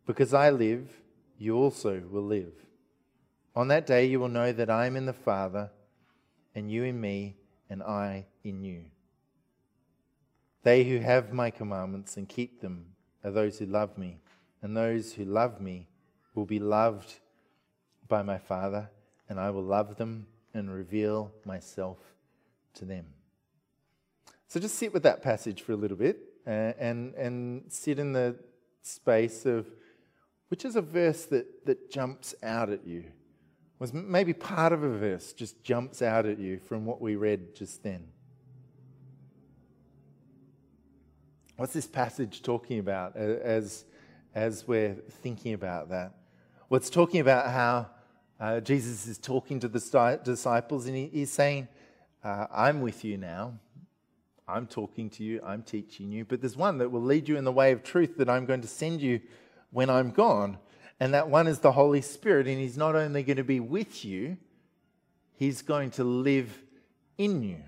Because 0.06 0.32
I 0.32 0.50
live, 0.50 0.88
you 1.38 1.56
also 1.56 2.02
will 2.10 2.24
live. 2.24 2.52
On 3.54 3.68
that 3.68 3.86
day, 3.86 4.06
you 4.06 4.18
will 4.18 4.28
know 4.28 4.52
that 4.52 4.70
I 4.70 4.86
am 4.86 4.96
in 4.96 5.06
the 5.06 5.12
Father, 5.12 5.70
and 6.54 6.70
you 6.70 6.84
in 6.84 7.00
me, 7.00 7.36
and 7.68 7.82
I 7.82 8.26
in 8.42 8.62
you. 8.62 8.84
They 10.62 10.84
who 10.84 10.98
have 10.98 11.32
my 11.32 11.50
commandments 11.50 12.16
and 12.16 12.28
keep 12.28 12.60
them 12.60 12.86
are 13.24 13.30
those 13.30 13.58
who 13.58 13.66
love 13.66 13.98
me, 13.98 14.18
and 14.62 14.76
those 14.76 15.12
who 15.12 15.24
love 15.24 15.60
me 15.60 15.88
will 16.34 16.46
be 16.46 16.58
loved 16.58 17.14
by 18.08 18.22
my 18.22 18.38
Father, 18.38 18.90
and 19.28 19.38
I 19.38 19.50
will 19.50 19.62
love 19.62 19.96
them 19.96 20.26
and 20.54 20.72
reveal 20.72 21.32
myself 21.44 21.98
to 22.74 22.84
them. 22.84 23.06
So 24.48 24.60
just 24.60 24.74
sit 24.74 24.92
with 24.92 25.02
that 25.04 25.22
passage 25.22 25.62
for 25.62 25.72
a 25.72 25.76
little 25.76 25.96
bit 25.96 26.18
uh, 26.46 26.72
and, 26.78 27.14
and 27.14 27.64
sit 27.72 27.98
in 27.98 28.12
the 28.12 28.36
space 28.82 29.46
of 29.46 29.66
which 30.48 30.66
is 30.66 30.76
a 30.76 30.82
verse 30.82 31.24
that, 31.24 31.64
that 31.64 31.90
jumps 31.90 32.34
out 32.42 32.68
at 32.68 32.86
you. 32.86 33.04
Was 33.78 33.94
maybe 33.94 34.34
part 34.34 34.74
of 34.74 34.82
a 34.82 34.90
verse 34.90 35.32
just 35.32 35.64
jumps 35.64 36.02
out 36.02 36.26
at 36.26 36.38
you 36.38 36.58
from 36.58 36.84
what 36.84 37.00
we 37.00 37.16
read 37.16 37.54
just 37.54 37.82
then. 37.82 38.08
What's 41.56 41.72
this 41.72 41.86
passage 41.86 42.42
talking 42.42 42.78
about 42.78 43.16
as, 43.16 43.86
as 44.34 44.68
we're 44.68 44.96
thinking 45.22 45.54
about 45.54 45.88
that? 45.88 46.12
It's 46.74 46.90
talking 46.90 47.20
about 47.20 47.50
how 47.50 47.88
uh, 48.40 48.60
Jesus 48.60 49.06
is 49.06 49.18
talking 49.18 49.60
to 49.60 49.68
the 49.68 50.18
disciples 50.24 50.86
and 50.86 50.96
he, 50.96 51.08
he's 51.08 51.30
saying, 51.30 51.68
uh, 52.24 52.46
I'm 52.50 52.80
with 52.80 53.04
you 53.04 53.18
now. 53.18 53.58
I'm 54.48 54.66
talking 54.66 55.10
to 55.10 55.22
you. 55.22 55.40
I'm 55.44 55.62
teaching 55.62 56.10
you. 56.10 56.24
But 56.24 56.40
there's 56.40 56.56
one 56.56 56.78
that 56.78 56.90
will 56.90 57.02
lead 57.02 57.28
you 57.28 57.36
in 57.36 57.44
the 57.44 57.52
way 57.52 57.72
of 57.72 57.82
truth 57.82 58.16
that 58.16 58.28
I'm 58.28 58.46
going 58.46 58.62
to 58.62 58.68
send 58.68 59.00
you 59.00 59.20
when 59.70 59.90
I'm 59.90 60.10
gone. 60.10 60.58
And 60.98 61.14
that 61.14 61.28
one 61.28 61.46
is 61.46 61.58
the 61.58 61.72
Holy 61.72 62.00
Spirit. 62.00 62.46
And 62.46 62.58
he's 62.58 62.76
not 62.76 62.96
only 62.96 63.22
going 63.22 63.36
to 63.36 63.44
be 63.44 63.60
with 63.60 64.04
you, 64.04 64.36
he's 65.34 65.62
going 65.62 65.90
to 65.92 66.04
live 66.04 66.62
in 67.18 67.42
you. 67.42 67.62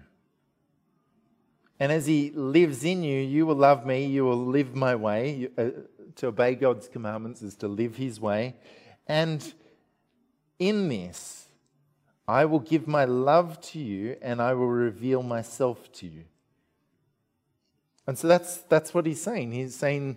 And 1.78 1.92
as 1.92 2.06
he 2.06 2.30
lives 2.30 2.84
in 2.84 3.02
you, 3.02 3.20
you 3.20 3.46
will 3.46 3.56
love 3.56 3.84
me, 3.84 4.06
you 4.06 4.24
will 4.24 4.46
live 4.46 4.74
my 4.74 4.94
way. 4.94 5.48
Uh, 5.58 5.70
to 6.16 6.28
obey 6.28 6.54
God's 6.54 6.88
commandments 6.88 7.42
is 7.42 7.56
to 7.56 7.68
live 7.68 7.96
his 7.96 8.20
way. 8.20 8.54
And 9.06 9.52
in 10.58 10.88
this, 10.88 11.46
I 12.26 12.46
will 12.46 12.60
give 12.60 12.88
my 12.88 13.04
love 13.04 13.60
to 13.72 13.78
you 13.78 14.16
and 14.22 14.40
I 14.40 14.54
will 14.54 14.68
reveal 14.68 15.22
myself 15.22 15.92
to 15.94 16.06
you. 16.06 16.24
And 18.06 18.18
so 18.18 18.28
that's, 18.28 18.58
that's 18.58 18.94
what 18.94 19.06
he's 19.06 19.20
saying. 19.20 19.52
He's 19.52 19.74
saying 19.74 20.16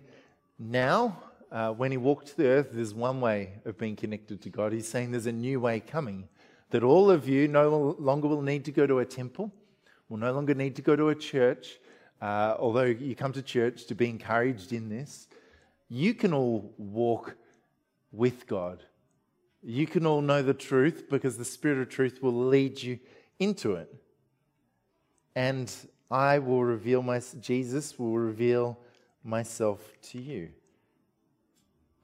now, 0.60 1.18
uh, 1.52 1.72
when 1.72 1.92
he 1.92 1.98
walked 1.98 2.36
the 2.36 2.48
earth, 2.48 2.70
there's 2.72 2.94
one 2.94 3.22
way 3.22 3.54
of 3.66 3.78
being 3.78 3.96
connected 3.96 4.42
to 4.42 4.50
God. 4.50 4.74
He's 4.74 4.88
saying 4.88 5.12
there's 5.12 5.28
a 5.28 5.32
new 5.32 5.60
way 5.60 5.80
coming. 5.80 6.28
That 6.72 6.84
all 6.84 7.10
of 7.10 7.30
you 7.30 7.48
no 7.48 7.96
longer 7.98 8.28
will 8.28 8.42
need 8.42 8.66
to 8.66 8.72
go 8.72 8.86
to 8.86 9.00
a 9.00 9.06
temple, 9.06 9.54
will 10.10 10.18
no 10.18 10.34
longer 10.34 10.54
need 10.54 10.76
to 10.76 10.82
go 10.82 10.98
to 10.98 11.10
a 11.10 11.16
church, 11.16 11.80
uh, 12.22 12.56
although 12.60 12.84
you 12.84 13.16
come 13.16 13.32
to 13.34 13.42
church 13.42 13.86
to 13.86 13.96
be 13.96 14.10
encouraged 14.10 14.74
in 14.74 14.90
this. 14.90 15.28
You 15.88 16.14
can 16.14 16.34
all 16.34 16.74
walk 16.78 17.36
with 18.12 18.48
God 18.48 18.84
you 19.64 19.86
can 19.86 20.06
all 20.06 20.22
know 20.22 20.42
the 20.42 20.54
truth 20.54 21.10
because 21.10 21.38
the 21.38 21.46
Spirit 21.46 21.80
of 21.80 21.90
truth 21.90 22.22
will 22.22 22.48
lead 22.48 22.82
you 22.82 23.00
into 23.40 23.74
it. 23.74 23.94
And 25.36 25.74
I 26.10 26.40
will 26.40 26.64
reveal 26.64 27.02
my, 27.02 27.22
Jesus 27.40 28.00
will 28.00 28.18
reveal 28.18 28.80
myself 29.24 29.82
to 30.04 30.22
you. 30.22 30.50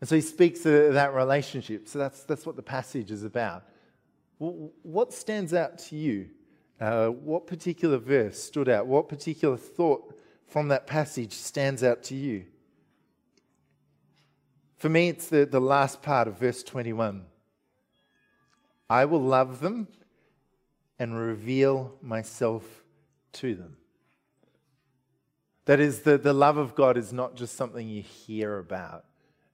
And 0.02 0.10
so 0.10 0.16
he 0.16 0.22
speaks 0.22 0.66
of 0.66 0.94
that 0.94 1.14
relationship. 1.14 1.88
So 1.88 2.00
that's, 2.00 2.24
that's 2.24 2.46
what 2.46 2.58
the 2.58 2.64
passage 2.64 3.12
is 3.12 3.24
about. 3.24 3.64
What 4.40 5.14
stands 5.14 5.54
out 5.54 5.78
to 5.80 5.96
you? 5.96 6.32
Uh, 6.82 7.08
what 7.08 7.48
particular 7.48 7.98
verse 7.98 8.38
stood 8.44 8.68
out? 8.68 8.88
What 8.88 9.08
particular 9.08 9.56
thought 9.56 10.20
from 10.48 10.68
that 10.68 10.86
passage 10.86 11.32
stands 11.32 11.82
out 11.82 12.04
to 12.04 12.16
you? 12.16 12.44
For 14.84 14.90
me, 14.90 15.08
it's 15.08 15.28
the, 15.30 15.46
the 15.46 15.62
last 15.62 16.02
part 16.02 16.28
of 16.28 16.40
verse 16.40 16.62
21. 16.62 17.24
I 18.90 19.06
will 19.06 19.22
love 19.22 19.62
them 19.62 19.88
and 21.00 21.18
reveal 21.18 21.94
myself 22.02 22.84
to 23.32 23.56
them. 23.56 23.78
That 25.64 25.80
is, 25.80 26.02
the, 26.02 26.18
the 26.18 26.34
love 26.34 26.58
of 26.58 26.76
God 26.76 26.98
is 26.98 27.14
not 27.14 27.36
just 27.36 27.56
something 27.56 27.88
you 27.88 28.02
hear 28.02 28.60
about, 28.60 29.06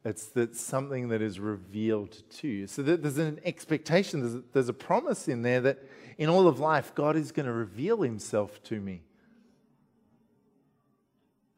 it's 0.04 0.26
that 0.30 0.56
something 0.56 1.10
that 1.10 1.22
is 1.22 1.40
revealed 1.40 2.24
to 2.38 2.48
you. 2.48 2.66
So 2.66 2.82
there's 2.82 3.20
an 3.20 3.40
expectation, 3.46 4.22
there's 4.22 4.44
there's 4.52 4.70
a 4.70 4.74
promise 4.74 5.28
in 5.28 5.44
there 5.44 5.62
that 5.62 5.78
in 6.18 6.28
all 6.28 6.48
of 6.48 6.60
life, 6.60 6.96
God 6.96 7.16
is 7.16 7.32
going 7.32 7.46
to 7.46 7.54
reveal 7.54 8.02
himself 8.02 8.64
to 8.64 8.80
me. 8.80 9.04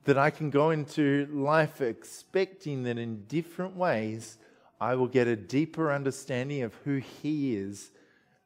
That 0.06 0.18
I 0.18 0.32
can 0.32 0.50
go 0.50 0.72
into 0.72 1.28
life 1.32 1.80
expecting 1.80 2.84
that 2.84 2.98
in 2.98 3.26
different 3.26 3.76
ways, 3.76 4.38
I 4.80 4.96
will 4.96 5.08
get 5.08 5.28
a 5.28 5.36
deeper 5.36 5.92
understanding 5.92 6.64
of 6.64 6.74
who 6.84 6.98
He 6.98 7.56
is 7.56 7.92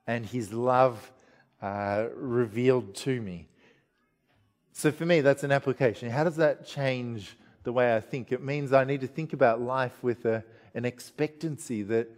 and 0.06 0.26
His 0.26 0.52
love 0.52 1.12
uh, 1.62 2.08
revealed 2.14 2.94
to 2.96 3.22
me. 3.22 3.48
So 4.74 4.92
for 4.92 5.06
me, 5.06 5.22
that's 5.22 5.44
an 5.44 5.54
application. 5.54 6.10
How 6.10 6.26
does 6.26 6.36
that 6.36 6.68
change 6.68 7.38
the 7.64 7.72
way 7.72 7.96
I 7.96 8.02
think? 8.02 8.34
It 8.34 8.44
means 8.44 8.74
I 8.74 8.84
need 8.84 9.00
to 9.02 9.08
think 9.08 9.32
about 9.32 9.62
life 9.62 10.04
with 10.04 10.26
a, 10.26 10.44
an 10.74 10.84
expectancy 10.84 11.82
that 11.84 12.10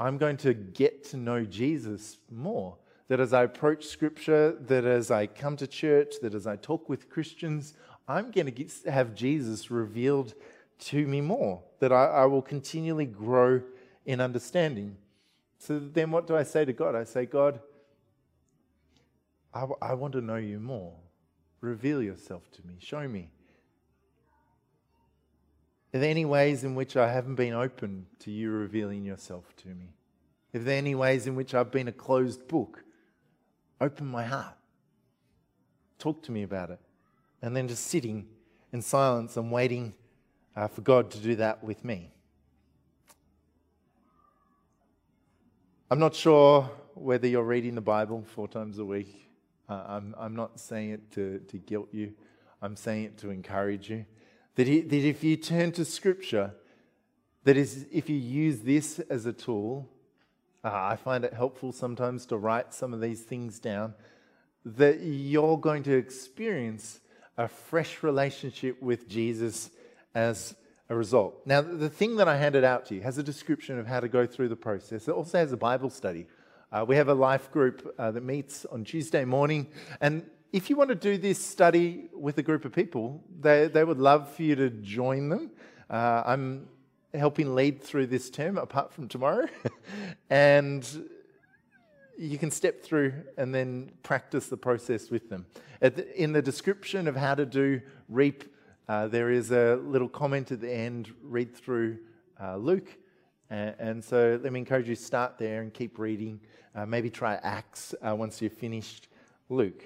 I'm 0.00 0.16
going 0.16 0.38
to 0.38 0.54
get 0.54 1.04
to 1.10 1.18
know 1.18 1.44
Jesus 1.44 2.16
more. 2.30 2.78
That 3.08 3.20
as 3.20 3.34
I 3.34 3.42
approach 3.42 3.84
Scripture, 3.84 4.56
that 4.68 4.86
as 4.86 5.10
I 5.10 5.26
come 5.26 5.58
to 5.58 5.66
church, 5.66 6.14
that 6.22 6.34
as 6.34 6.46
I 6.46 6.56
talk 6.56 6.88
with 6.88 7.10
Christians, 7.10 7.74
I'm 8.08 8.30
going 8.30 8.52
to 8.52 8.90
have 8.90 9.14
Jesus 9.14 9.70
revealed 9.70 10.34
to 10.80 11.06
me 11.06 11.20
more, 11.20 11.62
that 11.78 11.92
I, 11.92 12.06
I 12.06 12.24
will 12.24 12.42
continually 12.42 13.06
grow 13.06 13.62
in 14.04 14.20
understanding. 14.20 14.96
So 15.58 15.78
then, 15.78 16.10
what 16.10 16.26
do 16.26 16.36
I 16.36 16.42
say 16.42 16.64
to 16.64 16.72
God? 16.72 16.96
I 16.96 17.04
say, 17.04 17.24
God, 17.24 17.60
I, 19.54 19.66
I 19.80 19.94
want 19.94 20.14
to 20.14 20.20
know 20.20 20.36
you 20.36 20.58
more. 20.58 20.94
Reveal 21.60 22.02
yourself 22.02 22.50
to 22.52 22.66
me. 22.66 22.74
Show 22.80 23.06
me. 23.06 23.30
Are 25.94 26.00
there 26.00 26.10
any 26.10 26.24
ways 26.24 26.64
in 26.64 26.74
which 26.74 26.96
I 26.96 27.12
haven't 27.12 27.36
been 27.36 27.52
open 27.52 28.06
to 28.20 28.30
you 28.30 28.50
revealing 28.50 29.04
yourself 29.04 29.54
to 29.58 29.68
me? 29.68 29.94
Are 30.54 30.58
there 30.58 30.78
any 30.78 30.94
ways 30.94 31.26
in 31.26 31.36
which 31.36 31.54
I've 31.54 31.70
been 31.70 31.88
a 31.88 31.92
closed 31.92 32.48
book? 32.48 32.82
Open 33.80 34.06
my 34.06 34.24
heart. 34.24 34.56
Talk 35.98 36.22
to 36.24 36.32
me 36.32 36.42
about 36.42 36.70
it. 36.70 36.80
And 37.42 37.56
then 37.56 37.68
just 37.68 37.88
sitting 37.88 38.26
in 38.72 38.80
silence 38.80 39.36
and 39.36 39.50
waiting 39.50 39.94
uh, 40.56 40.68
for 40.68 40.80
God 40.80 41.10
to 41.10 41.18
do 41.18 41.34
that 41.36 41.62
with 41.62 41.84
me. 41.84 42.12
I'm 45.90 45.98
not 45.98 46.14
sure 46.14 46.70
whether 46.94 47.26
you're 47.26 47.42
reading 47.42 47.74
the 47.74 47.80
Bible 47.80 48.24
four 48.34 48.48
times 48.48 48.78
a 48.78 48.84
week. 48.84 49.28
Uh, 49.68 49.82
I'm, 49.86 50.14
I'm 50.16 50.36
not 50.36 50.60
saying 50.60 50.90
it 50.90 51.10
to, 51.12 51.40
to 51.48 51.58
guilt 51.58 51.88
you, 51.92 52.14
I'm 52.62 52.76
saying 52.76 53.04
it 53.04 53.18
to 53.18 53.30
encourage 53.30 53.90
you. 53.90 54.06
That, 54.54 54.66
he, 54.66 54.80
that 54.80 55.04
if 55.04 55.24
you 55.24 55.36
turn 55.36 55.72
to 55.72 55.84
Scripture 55.84 56.54
That 57.44 57.56
is, 57.56 57.86
if 57.90 58.08
you 58.08 58.16
use 58.16 58.60
this 58.60 59.00
as 59.10 59.26
a 59.26 59.32
tool, 59.32 59.88
uh, 60.62 60.70
I 60.72 60.96
find 60.96 61.24
it 61.24 61.34
helpful 61.34 61.72
sometimes 61.72 62.24
to 62.26 62.36
write 62.36 62.72
some 62.72 62.94
of 62.94 63.00
these 63.00 63.22
things 63.22 63.58
down, 63.58 63.94
that 64.64 65.00
you're 65.00 65.58
going 65.58 65.82
to 65.84 65.96
experience 65.96 67.00
a 67.36 67.48
fresh 67.48 68.02
relationship 68.02 68.80
with 68.82 69.08
Jesus 69.08 69.70
as 70.14 70.54
a 70.88 70.94
result. 70.94 71.34
Now, 71.46 71.60
the 71.62 71.88
thing 71.88 72.16
that 72.16 72.28
I 72.28 72.36
handed 72.36 72.64
out 72.64 72.86
to 72.86 72.94
you 72.94 73.00
has 73.02 73.18
a 73.18 73.22
description 73.22 73.78
of 73.78 73.86
how 73.86 74.00
to 74.00 74.08
go 74.08 74.26
through 74.26 74.48
the 74.48 74.56
process. 74.56 75.08
It 75.08 75.12
also 75.12 75.38
has 75.38 75.52
a 75.52 75.56
Bible 75.56 75.90
study. 75.90 76.26
Uh, 76.70 76.84
we 76.86 76.96
have 76.96 77.08
a 77.08 77.14
life 77.14 77.50
group 77.50 77.94
uh, 77.98 78.10
that 78.10 78.22
meets 78.22 78.64
on 78.66 78.84
Tuesday 78.84 79.24
morning, 79.24 79.68
and 80.00 80.24
if 80.52 80.68
you 80.68 80.76
want 80.76 80.90
to 80.90 80.94
do 80.94 81.16
this 81.16 81.42
study 81.42 82.10
with 82.12 82.36
a 82.36 82.42
group 82.42 82.66
of 82.66 82.72
people, 82.72 83.22
they, 83.40 83.68
they 83.68 83.84
would 83.84 83.98
love 83.98 84.30
for 84.34 84.42
you 84.42 84.54
to 84.54 84.68
join 84.68 85.30
them. 85.30 85.50
Uh, 85.88 86.22
I'm 86.26 86.68
helping 87.14 87.54
lead 87.54 87.82
through 87.82 88.08
this 88.08 88.28
term, 88.28 88.58
apart 88.58 88.92
from 88.92 89.08
tomorrow, 89.08 89.48
and 90.30 90.86
you 92.18 92.38
can 92.38 92.50
step 92.50 92.82
through 92.82 93.14
and 93.36 93.54
then 93.54 93.90
practice 94.02 94.48
the 94.48 94.56
process 94.56 95.10
with 95.10 95.28
them. 95.28 95.46
The, 95.80 96.20
in 96.20 96.32
the 96.32 96.42
description 96.42 97.08
of 97.08 97.16
how 97.16 97.34
to 97.34 97.44
do 97.44 97.80
REAP, 98.08 98.44
uh, 98.88 99.08
there 99.08 99.30
is 99.30 99.50
a 99.50 99.76
little 99.76 100.08
comment 100.08 100.52
at 100.52 100.60
the 100.60 100.72
end 100.72 101.12
read 101.22 101.56
through 101.56 101.98
uh, 102.40 102.56
Luke. 102.56 102.96
And, 103.50 103.74
and, 103.78 104.04
so 104.04 104.40
let 104.42 104.52
me 104.52 104.60
encourage 104.60 104.88
you 104.88 104.96
to 104.96 105.02
start 105.02 105.38
there 105.38 105.62
and 105.62 105.72
keep 105.72 105.98
reading. 105.98 106.40
Uh, 106.74 106.86
maybe 106.86 107.10
try 107.10 107.34
Acts 107.42 107.94
uh, 108.06 108.14
once 108.14 108.40
you've 108.40 108.52
finished 108.52 109.08
Luke. 109.48 109.84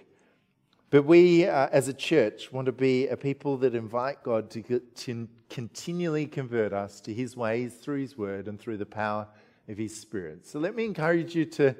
But 0.91 1.05
we, 1.05 1.47
uh, 1.47 1.69
as 1.73 1.89
a 1.89 1.93
church, 1.93 2.53
want 2.53 2.67
to 2.67 2.73
be 2.73 3.09
a 3.09 3.17
people 3.17 3.57
that 3.59 3.75
invite 3.75 4.23
God 4.23 4.51
to, 4.51 4.81
to 4.81 5.29
continually 5.51 6.27
convert 6.27 6.73
us 6.73 7.01
to 7.03 7.13
His 7.13 7.37
ways 7.37 7.75
through 7.75 8.01
His 8.01 8.17
Word 8.17 8.47
and 8.47 8.59
through 8.59 8.77
the 8.77 8.87
power 8.87 9.27
of 9.69 9.79
His 9.79 9.99
Spirit. 9.99 10.47
So 10.47 10.61
let 10.61 10.77
me 10.77 10.85
encourage 10.85 11.35
you 11.35 11.45
to 11.47 11.75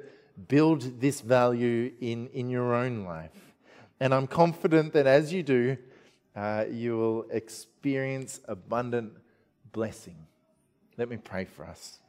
build 0.47 1.01
this 1.01 1.21
value 1.21 1.91
in, 1.99 2.27
in 2.27 2.49
your 2.49 2.75
own 2.75 3.03
life. 3.03 3.53
And 3.99 4.13
I'm 4.13 4.27
confident 4.27 4.93
that 4.93 5.07
as 5.07 5.33
you 5.33 5.41
do, 5.41 5.77
uh, 6.35 6.65
you 6.69 6.97
will 6.97 7.25
experience 7.31 8.39
abundant 8.47 9.13
blessing. 9.71 10.27
Let 10.97 11.09
me 11.09 11.17
pray 11.17 11.45
for 11.45 11.65
us. 11.65 11.99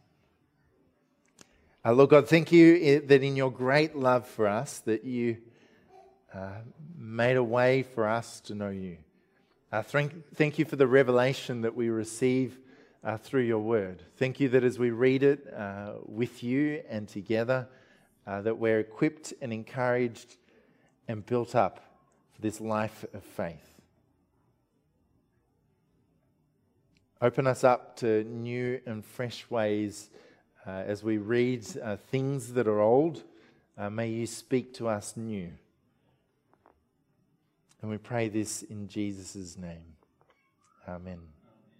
Uh, 1.85 1.93
Lord 1.93 2.11
God, 2.11 2.29
thank 2.29 2.53
you 2.53 3.01
that 3.01 3.23
in 3.23 3.37
your 3.37 3.51
great 3.51 3.97
love 3.97 4.27
for 4.27 4.47
us, 4.47 4.81
that 4.81 5.05
you 5.05 5.38
uh, 6.35 6.51
made 6.99 7.37
a 7.37 7.43
way 7.43 7.83
for 7.83 8.07
us 8.07 8.41
to 8.43 8.55
know 8.55 8.69
you. 8.69 8.99
Uh, 9.73 9.83
thank, 9.83 10.35
thank 10.35 10.59
you 10.59 10.64
for 10.64 10.77
the 10.77 10.87
revelation 10.87 11.62
that 11.62 11.75
we 11.75 11.88
receive 11.88 12.59
uh, 13.05 13.17
through 13.17 13.43
your 13.43 13.61
word. 13.61 14.03
Thank 14.17 14.41
you 14.41 14.49
that 14.51 14.64
as 14.64 14.79
we 14.79 14.91
read 14.91 15.23
it 15.23 15.47
uh, 15.55 15.93
with 16.05 16.43
you 16.43 16.83
and 16.91 17.09
together, 17.09 17.69
uh, 18.29 18.43
that 18.43 18.59
we're 18.59 18.79
equipped 18.79 19.33
and 19.41 19.53
encouraged 19.53 20.37
and 21.09 21.25
built 21.25 21.55
up 21.55 21.99
for 22.35 22.43
this 22.43 22.61
life 22.61 23.05
of 23.14 23.25
faith. 23.25 23.81
Open 27.23 27.47
us 27.47 27.64
up 27.64 27.97
to 27.97 28.23
new 28.25 28.81
and 28.87 29.03
fresh 29.05 29.49
ways 29.51 30.11
uh, 30.67 30.71
as 30.71 31.03
we 31.03 31.17
read 31.17 31.64
things 32.11 32.53
that 32.53 32.69
are 32.69 32.81
old. 32.81 33.25
may 33.91 34.09
you 34.09 34.27
speak 34.27 34.75
to 34.75 34.88
us 34.88 35.17
new. 35.17 35.51
And 37.81 37.91
we 37.91 37.97
pray 37.97 38.29
this 38.29 38.62
in 38.62 38.88
Jesus' 38.88 39.57
name. 39.57 39.97
Amen. 40.87 41.38